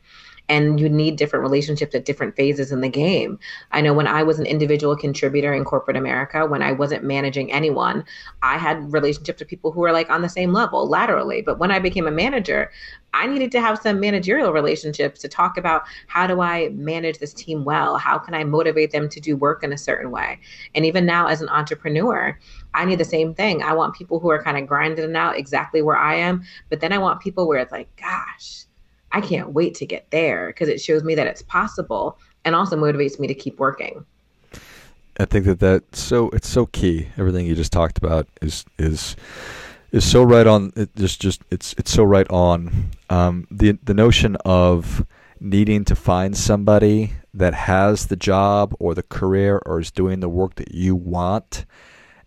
And 0.49 0.81
you 0.81 0.89
need 0.89 1.17
different 1.17 1.43
relationships 1.43 1.95
at 1.95 2.05
different 2.05 2.35
phases 2.37 2.73
in 2.73 2.81
the 2.81 2.89
game. 2.89 3.39
I 3.73 3.81
know 3.81 3.93
when 3.93 4.07
I 4.07 4.23
was 4.23 4.39
an 4.39 4.47
individual 4.47 4.97
contributor 4.97 5.53
in 5.53 5.65
corporate 5.65 5.97
America, 5.97 6.47
when 6.47 6.63
I 6.63 6.73
wasn't 6.73 7.05
managing 7.05 7.53
anyone, 7.53 8.05
I 8.43 8.57
had 8.59 8.93
relationships 8.93 9.41
with 9.41 9.49
people 9.49 9.73
who 9.73 9.81
were 9.81 9.93
like 9.93 10.11
on 10.11 10.23
the 10.23 10.29
same 10.29 10.53
level 10.53 10.89
laterally. 10.89 11.43
But 11.43 11.59
when 11.59 11.71
I 11.71 11.79
became 11.79 12.07
a 12.07 12.11
manager, 12.11 12.71
I 13.15 13.27
needed 13.27 13.53
to 13.53 13.61
have 13.61 13.79
some 13.79 14.01
managerial 14.01 14.53
relationships 14.53 15.21
to 15.21 15.29
talk 15.29 15.57
about 15.57 15.85
how 16.07 16.27
do 16.27 16.41
I 16.41 16.69
manage 16.71 17.19
this 17.19 17.33
team 17.33 17.65
well? 17.65 17.97
How 17.97 18.19
can 18.19 18.35
I 18.35 18.45
motivate 18.45 18.91
them 18.91 19.09
to 19.09 19.21
do 19.21 19.37
work 19.37 19.63
in 19.63 19.73
a 19.73 19.79
certain 19.79 20.11
way? 20.11 20.41
And 20.75 20.85
even 20.85 21.07
now, 21.07 21.27
as 21.27 21.41
an 21.41 21.49
entrepreneur, 21.49 22.39
I 22.75 22.85
need 22.85 22.99
the 22.99 23.05
same 23.05 23.35
thing. 23.35 23.63
I 23.63 23.73
want 23.73 23.95
people 23.95 24.21
who 24.21 24.31
are 24.31 24.43
kind 24.43 24.59
of 24.59 24.67
grinding 24.67 25.17
out 25.17 25.39
exactly 25.39 25.83
where 25.83 25.97
I 25.97 26.15
am, 26.17 26.43
but 26.69 26.81
then 26.81 26.93
I 26.93 26.99
want 26.99 27.21
people 27.21 27.49
where 27.49 27.59
it's 27.59 27.73
like, 27.73 27.89
gosh, 27.97 28.67
I 29.13 29.21
can't 29.21 29.51
wait 29.51 29.75
to 29.77 29.87
get 29.87 30.11
there 30.11 30.49
because 30.49 30.69
it 30.69 30.81
shows 30.81 31.03
me 31.03 31.15
that 31.15 31.27
it's 31.27 31.43
possible 31.43 32.19
and 32.45 32.55
also 32.55 32.77
motivates 32.77 33.19
me 33.19 33.27
to 33.27 33.35
keep 33.35 33.59
working. 33.59 34.05
I 35.21 35.25
think 35.25 35.47
that 35.47 35.61
that 35.61 35.97
so 35.97 36.31
it's 36.31 36.49
so 36.49 36.67
key. 36.67 37.09
Everything 37.17 37.47
you 37.47 37.55
just 37.55 37.73
talked 37.73 37.99
about 37.99 38.29
is 38.41 38.65
is 38.79 39.17
is 39.91 40.09
so 40.09 40.23
right 40.23 40.47
on. 40.47 40.73
It 40.77 40.95
just 40.95 41.21
just 41.21 41.43
it's 41.51 41.75
it's 41.77 41.91
so 41.91 42.05
right 42.05 42.29
on. 42.31 42.91
Um, 43.11 43.47
the 43.51 43.79
the 43.83 43.95
notion 43.95 44.37
of 44.45 45.05
needing 45.41 45.85
to 45.87 45.97
find 45.97 46.37
somebody 46.37 47.15
that 47.35 47.55
has 47.55 48.07
the 48.07 48.17
job 48.17 48.75
or 48.79 48.95
the 48.95 49.03
career 49.03 49.61
or 49.67 49.81
is 49.81 49.91
doing 49.91 50.21
the 50.21 50.29
work 50.29 50.55
that 50.57 50.73
you 50.73 50.95
want, 50.95 51.65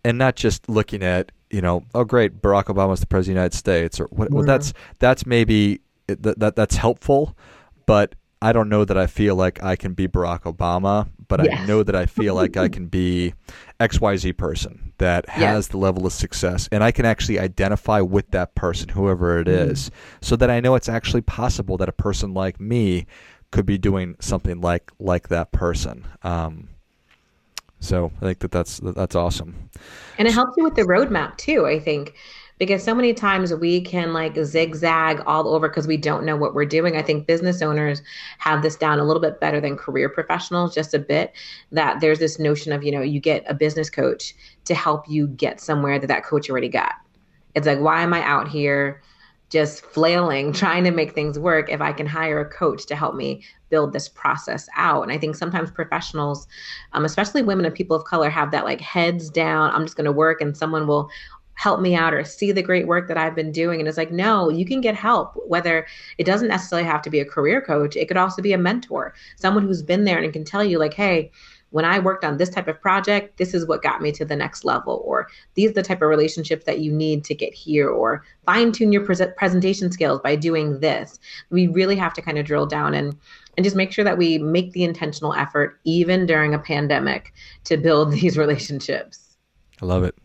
and 0.04 0.18
not 0.18 0.36
just 0.36 0.68
looking 0.68 1.02
at 1.02 1.32
you 1.50 1.62
know 1.62 1.86
oh 1.96 2.04
great 2.04 2.42
Barack 2.42 2.66
Obama's 2.66 3.00
the 3.00 3.08
president 3.08 3.38
of 3.38 3.42
the 3.42 3.42
United 3.42 3.58
States 3.58 4.00
or 4.02 4.08
what. 4.12 4.32
Well, 4.32 4.44
that's 4.44 4.74
that's 5.00 5.26
maybe 5.26 5.80
that, 6.16 6.40
that 6.40 6.56
that's 6.56 6.76
helpful, 6.76 7.38
but 7.86 8.16
I 8.42 8.54
don't 8.54 8.70
know 8.70 8.86
that 8.86 8.98
I 8.98 9.08
feel 9.08 9.36
like 9.36 9.62
I 9.64 9.76
can 9.76 9.94
be 9.94 10.08
Barack 10.08 10.42
Obama, 10.42 11.10
but. 11.28 11.42
I 11.42 11.66
know 11.66 11.84
that 11.84 11.96
I 11.96 12.08
feel 12.08 12.36
like 12.36 12.58
I 12.58 12.68
can 12.76 12.88
be 12.88 13.34
XYZ 13.80 14.36
person 14.36 14.94
that 14.98 15.28
has 15.30 15.70
the 15.70 15.78
level 15.78 16.06
of 16.06 16.14
success 16.14 16.68
and 16.72 16.84
I 16.84 16.92
can 16.92 17.06
actually 17.06 17.40
identify 17.40 18.02
with 18.02 18.32
that 18.32 18.54
person, 18.56 18.90
whoever 18.90 19.40
it 19.40 19.48
mm-hmm. 19.48 19.72
is, 19.72 19.92
so 20.22 20.36
that 20.36 20.50
I 20.50 20.60
know 20.60 20.76
it's 20.76 20.90
actually 20.90 21.22
possible 21.22 21.78
that 21.78 21.90
a 21.90 21.94
person 21.94 22.34
like 22.34 22.60
me 22.60 23.06
could 23.52 23.66
be 23.66 23.78
doing 23.78 24.16
something 24.20 24.62
like 24.62 24.92
like 25.00 25.28
that 25.30 25.52
person. 25.52 26.08
Um, 26.24 26.70
so 27.80 28.12
I 28.22 28.26
think 28.26 28.40
that 28.40 28.52
that's 28.52 28.80
that's 28.84 29.16
awesome. 29.16 29.70
And 30.18 30.28
it 30.28 30.34
helps 30.34 30.56
you 30.58 30.64
with 30.64 30.76
the 30.76 30.84
roadmap 30.84 31.38
too. 31.38 31.66
I 31.66 31.80
think 31.80 32.14
because 32.62 32.84
so 32.84 32.94
many 32.94 33.12
times 33.12 33.52
we 33.56 33.82
can 33.82 34.14
like 34.14 34.38
zigzag 34.38 35.20
all 35.26 35.48
over 35.48 35.68
because 35.68 35.88
we 35.88 35.98
don't 35.98 36.24
know 36.24 36.36
what 36.36 36.54
we're 36.54 36.64
doing. 36.64 36.96
I 36.96 37.02
think 37.02 37.26
business 37.26 37.60
owners 37.60 38.04
have 38.38 38.62
this 38.62 38.76
down 38.76 39.00
a 39.00 39.04
little 39.04 39.20
bit 39.20 39.40
better 39.40 39.60
than 39.60 39.76
career 39.76 40.08
professionals, 40.10 40.76
just 40.76 40.94
a 40.94 41.00
bit. 41.00 41.34
That 41.72 42.02
there's 42.02 42.20
this 42.20 42.38
notion 42.38 42.72
of, 42.72 42.84
you 42.84 42.92
know, 42.92 43.02
you 43.02 43.20
get 43.20 43.44
a 43.48 43.56
business 43.56 43.90
coach 43.90 44.36
to 44.66 44.76
help 44.76 45.10
you 45.10 45.26
get 45.26 45.60
somewhere 45.60 45.98
that 45.98 46.06
that 46.06 46.24
coach 46.24 46.52
already 46.52 46.70
got. 46.70 46.94
It's 47.56 47.66
like, 47.66 47.80
why 47.80 48.04
am 48.04 48.14
I 48.14 48.22
out 48.22 48.48
here 48.48 49.02
just 49.50 49.84
flailing, 49.84 50.54
trying 50.54 50.84
to 50.84 50.92
make 50.92 51.14
things 51.14 51.40
work 51.40 51.68
if 51.68 51.82
I 51.82 51.92
can 51.92 52.06
hire 52.06 52.42
a 52.42 52.50
coach 52.50 52.86
to 52.86 52.96
help 52.96 53.16
me 53.16 53.44
build 53.70 53.92
this 53.92 54.08
process 54.08 54.68
out. 54.76 55.02
And 55.02 55.12
I 55.12 55.18
think 55.18 55.36
sometimes 55.36 55.72
professionals, 55.72 56.48
um, 56.94 57.06
especially 57.06 57.42
women 57.42 57.66
and 57.66 57.74
people 57.74 57.96
of 57.96 58.06
color, 58.06 58.30
have 58.30 58.52
that 58.52 58.66
like 58.66 58.82
heads 58.82 59.32
down, 59.32 59.72
I'm 59.72 59.84
just 59.84 59.98
going 59.98 60.06
to 60.06 60.12
work 60.12 60.42
and 60.42 60.56
someone 60.56 60.86
will 60.88 61.10
help 61.56 61.80
me 61.80 61.96
out 61.96 62.14
or 62.14 62.24
see 62.24 62.52
the 62.52 62.62
great 62.62 62.88
work 62.88 63.08
that 63.08 63.18
I've 63.18 63.36
been 63.36 63.52
doing. 63.52 63.80
And 63.80 63.88
it's 63.88 63.98
like, 63.98 64.12
no, 64.12 64.50
you 64.50 64.66
can 64.66 64.82
get 64.82 64.96
help, 64.96 65.34
whether 65.48 65.86
it 66.18 66.24
doesn't 66.24 66.48
necessarily 66.48 66.88
have 66.88 67.02
to 67.04 67.10
be 67.10 67.20
a 67.20 67.26
career 67.26 67.62
coach, 67.62 67.96
it 67.96 68.08
could 68.08 68.18
also 68.18 68.42
be 68.42 68.54
a 68.54 68.58
mentor, 68.58 69.14
someone 69.36 69.64
who's 69.64 69.84
been 69.84 70.06
there 70.06 70.20
and 70.20 70.34
can 70.34 70.44
tell 70.44 70.64
you, 70.64 70.80
like, 70.80 70.94
hey, 70.94 71.32
when 71.72 71.86
I 71.86 72.00
worked 72.00 72.26
on 72.26 72.38
this 72.38 72.50
type 72.50 72.68
of 72.68 72.82
project, 72.82 73.38
this 73.38 73.54
is 73.54 73.66
what 73.66 73.82
got 73.82 74.02
me 74.02 74.12
to 74.14 74.26
the 74.26 74.36
next 74.36 74.66
level, 74.66 75.02
or 75.06 75.28
these 75.56 75.72
are 75.72 75.76
the 75.76 75.84
type 75.84 76.02
of 76.02 76.10
relationships 76.10 76.66
that 76.66 76.80
you 76.80 76.92
need 76.92 77.24
to 77.26 77.34
get 77.34 77.54
here, 77.54 77.90
or 77.90 78.24
fine 78.46 78.72
tune 78.72 78.92
your 78.92 79.06
pre- 79.06 79.34
presentation 79.38 79.92
skills 79.92 80.20
by 80.22 80.36
doing 80.36 80.80
this. 80.80 81.20
We 81.50 81.68
really 81.68 81.96
have 81.96 82.14
to 82.16 82.22
kind 82.22 82.38
of 82.38 82.46
drill 82.46 82.66
down 82.66 82.94
and 82.94 83.18
and 83.58 83.64
just 83.66 83.76
make 83.76 83.92
sure 83.92 84.06
that 84.06 84.18
we 84.18 84.38
make 84.38 84.72
the 84.72 84.84
intentional 84.84 85.34
effort, 85.34 85.80
even 85.84 86.26
during 86.26 86.54
a 86.54 86.60
pandemic, 86.60 87.34
to 87.66 87.78
build 87.78 88.12
these 88.22 88.38
relationships. 88.38 89.38
I 89.82 89.86
love 89.86 90.04
it. 90.04 90.16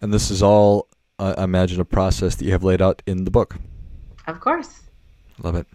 And 0.00 0.12
this 0.12 0.30
is 0.30 0.42
all, 0.42 0.88
I 1.18 1.44
imagine, 1.44 1.80
a 1.80 1.84
process 1.84 2.34
that 2.36 2.44
you 2.44 2.52
have 2.52 2.64
laid 2.64 2.82
out 2.82 3.02
in 3.06 3.24
the 3.24 3.30
book. 3.30 3.56
Of 4.26 4.40
course. 4.40 4.82
Love 5.42 5.56
it. 5.56 5.66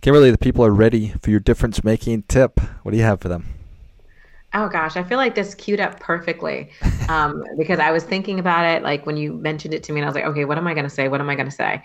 Kimberly, 0.00 0.30
the 0.30 0.38
people 0.38 0.64
are 0.64 0.70
ready 0.70 1.14
for 1.22 1.30
your 1.30 1.40
difference 1.40 1.82
making 1.82 2.22
tip. 2.24 2.60
What 2.82 2.92
do 2.92 2.96
you 2.96 3.02
have 3.02 3.20
for 3.20 3.28
them? 3.28 3.46
Oh 4.58 4.70
gosh, 4.70 4.96
I 4.96 5.04
feel 5.04 5.18
like 5.18 5.34
this 5.34 5.54
queued 5.54 5.80
up 5.80 6.00
perfectly 6.00 6.70
um, 7.10 7.44
because 7.58 7.78
I 7.78 7.90
was 7.90 8.04
thinking 8.04 8.38
about 8.38 8.64
it 8.64 8.82
like 8.82 9.04
when 9.04 9.18
you 9.18 9.34
mentioned 9.34 9.74
it 9.74 9.82
to 9.82 9.92
me, 9.92 10.00
and 10.00 10.06
I 10.06 10.08
was 10.08 10.14
like, 10.14 10.24
okay, 10.24 10.46
what 10.46 10.56
am 10.56 10.66
I 10.66 10.72
going 10.72 10.84
to 10.84 10.90
say? 10.90 11.08
What 11.08 11.20
am 11.20 11.28
I 11.28 11.34
going 11.34 11.48
to 11.48 11.54
say? 11.54 11.82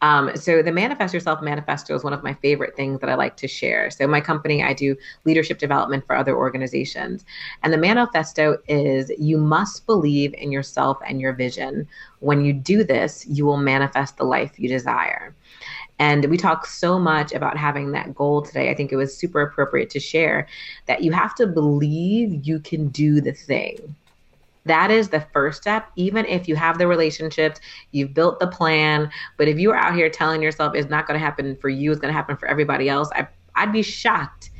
Um, 0.00 0.34
so 0.34 0.62
the 0.62 0.72
Manifest 0.72 1.12
Yourself 1.12 1.42
Manifesto 1.42 1.94
is 1.94 2.02
one 2.02 2.14
of 2.14 2.22
my 2.22 2.32
favorite 2.32 2.76
things 2.76 3.00
that 3.00 3.10
I 3.10 3.14
like 3.14 3.36
to 3.36 3.46
share. 3.46 3.90
So 3.90 4.06
my 4.06 4.22
company, 4.22 4.62
I 4.62 4.72
do 4.72 4.96
leadership 5.26 5.58
development 5.58 6.06
for 6.06 6.16
other 6.16 6.34
organizations, 6.34 7.26
and 7.62 7.74
the 7.74 7.78
manifesto 7.78 8.56
is 8.68 9.12
you 9.18 9.36
must 9.36 9.84
believe 9.84 10.32
in 10.32 10.50
yourself 10.50 10.96
and 11.06 11.20
your 11.20 11.34
vision. 11.34 11.86
When 12.20 12.42
you 12.42 12.54
do 12.54 12.84
this, 12.84 13.26
you 13.26 13.44
will 13.44 13.58
manifest 13.58 14.16
the 14.16 14.24
life 14.24 14.58
you 14.58 14.66
desire. 14.66 15.34
And 15.98 16.24
we 16.26 16.36
talk 16.36 16.66
so 16.66 16.98
much 16.98 17.32
about 17.32 17.56
having 17.56 17.92
that 17.92 18.14
goal 18.14 18.42
today. 18.42 18.70
I 18.70 18.74
think 18.74 18.92
it 18.92 18.96
was 18.96 19.16
super 19.16 19.40
appropriate 19.40 19.90
to 19.90 20.00
share 20.00 20.48
that 20.86 21.02
you 21.02 21.12
have 21.12 21.34
to 21.36 21.46
believe 21.46 22.46
you 22.46 22.58
can 22.58 22.88
do 22.88 23.20
the 23.20 23.32
thing. 23.32 23.94
That 24.66 24.90
is 24.90 25.10
the 25.10 25.20
first 25.32 25.60
step. 25.60 25.90
Even 25.96 26.24
if 26.24 26.48
you 26.48 26.56
have 26.56 26.78
the 26.78 26.86
relationships, 26.86 27.60
you've 27.92 28.14
built 28.14 28.40
the 28.40 28.46
plan, 28.46 29.10
but 29.36 29.46
if 29.46 29.58
you're 29.58 29.76
out 29.76 29.94
here 29.94 30.08
telling 30.08 30.42
yourself 30.42 30.74
it's 30.74 30.88
not 30.88 31.06
going 31.06 31.18
to 31.18 31.24
happen 31.24 31.56
for 31.56 31.68
you, 31.68 31.92
it's 31.92 32.00
going 32.00 32.12
to 32.12 32.16
happen 32.16 32.36
for 32.36 32.48
everybody 32.48 32.88
else, 32.88 33.10
I, 33.14 33.28
I'd 33.54 33.72
be 33.72 33.82
shocked 33.82 34.50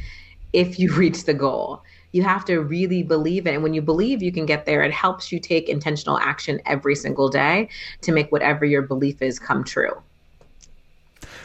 if 0.53 0.79
you 0.79 0.92
reach 0.94 1.25
the 1.25 1.35
goal. 1.35 1.83
You 2.12 2.23
have 2.23 2.44
to 2.44 2.61
really 2.61 3.03
believe 3.03 3.47
it. 3.47 3.55
And 3.55 3.62
when 3.62 3.75
you 3.75 3.83
believe 3.83 4.23
you 4.23 4.31
can 4.31 4.47
get 4.47 4.66
there, 4.66 4.83
it 4.83 4.92
helps 4.92 5.33
you 5.33 5.40
take 5.40 5.68
intentional 5.68 6.18
action 6.18 6.61
every 6.64 6.94
single 6.94 7.29
day 7.29 7.68
to 8.03 8.12
make 8.12 8.31
whatever 8.31 8.64
your 8.64 8.83
belief 8.83 9.20
is 9.20 9.40
come 9.40 9.64
true. 9.64 10.01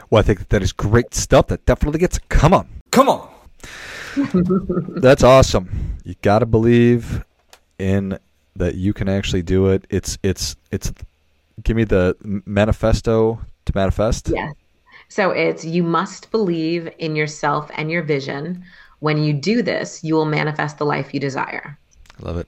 Well, 0.09 0.19
I 0.19 0.23
think 0.23 0.39
that, 0.39 0.49
that 0.49 0.63
is 0.63 0.71
great 0.71 1.13
stuff. 1.13 1.47
That 1.47 1.65
definitely 1.65 1.99
gets. 1.99 2.19
Come 2.29 2.53
on, 2.53 2.67
come 2.91 3.09
on. 3.09 3.29
That's 5.01 5.23
awesome. 5.23 5.97
You 6.03 6.15
got 6.21 6.39
to 6.39 6.45
believe 6.45 7.23
in 7.77 8.17
that 8.55 8.75
you 8.75 8.93
can 8.93 9.07
actually 9.07 9.43
do 9.43 9.67
it. 9.67 9.85
It's 9.89 10.17
it's 10.23 10.55
it's. 10.71 10.91
Give 11.63 11.75
me 11.75 11.83
the 11.83 12.15
manifesto 12.45 13.39
to 13.65 13.71
manifest. 13.75 14.29
Yeah. 14.29 14.51
So 15.09 15.31
it's 15.31 15.65
you 15.65 15.83
must 15.83 16.31
believe 16.31 16.89
in 16.99 17.15
yourself 17.15 17.69
and 17.75 17.91
your 17.91 18.03
vision. 18.03 18.63
When 18.99 19.21
you 19.23 19.33
do 19.33 19.61
this, 19.61 20.03
you 20.03 20.15
will 20.15 20.25
manifest 20.25 20.77
the 20.77 20.85
life 20.85 21.13
you 21.13 21.19
desire. 21.19 21.77
I 22.21 22.25
love 22.25 22.37
it. 22.37 22.47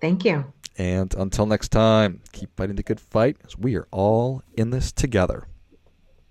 Thank 0.00 0.24
you. 0.24 0.52
And 0.78 1.14
until 1.14 1.46
next 1.46 1.68
time, 1.68 2.22
keep 2.32 2.56
fighting 2.56 2.76
the 2.76 2.82
good 2.82 3.00
fight 3.00 3.36
as 3.44 3.58
we 3.58 3.76
are 3.76 3.86
all 3.90 4.42
in 4.54 4.70
this 4.70 4.92
together. 4.92 5.46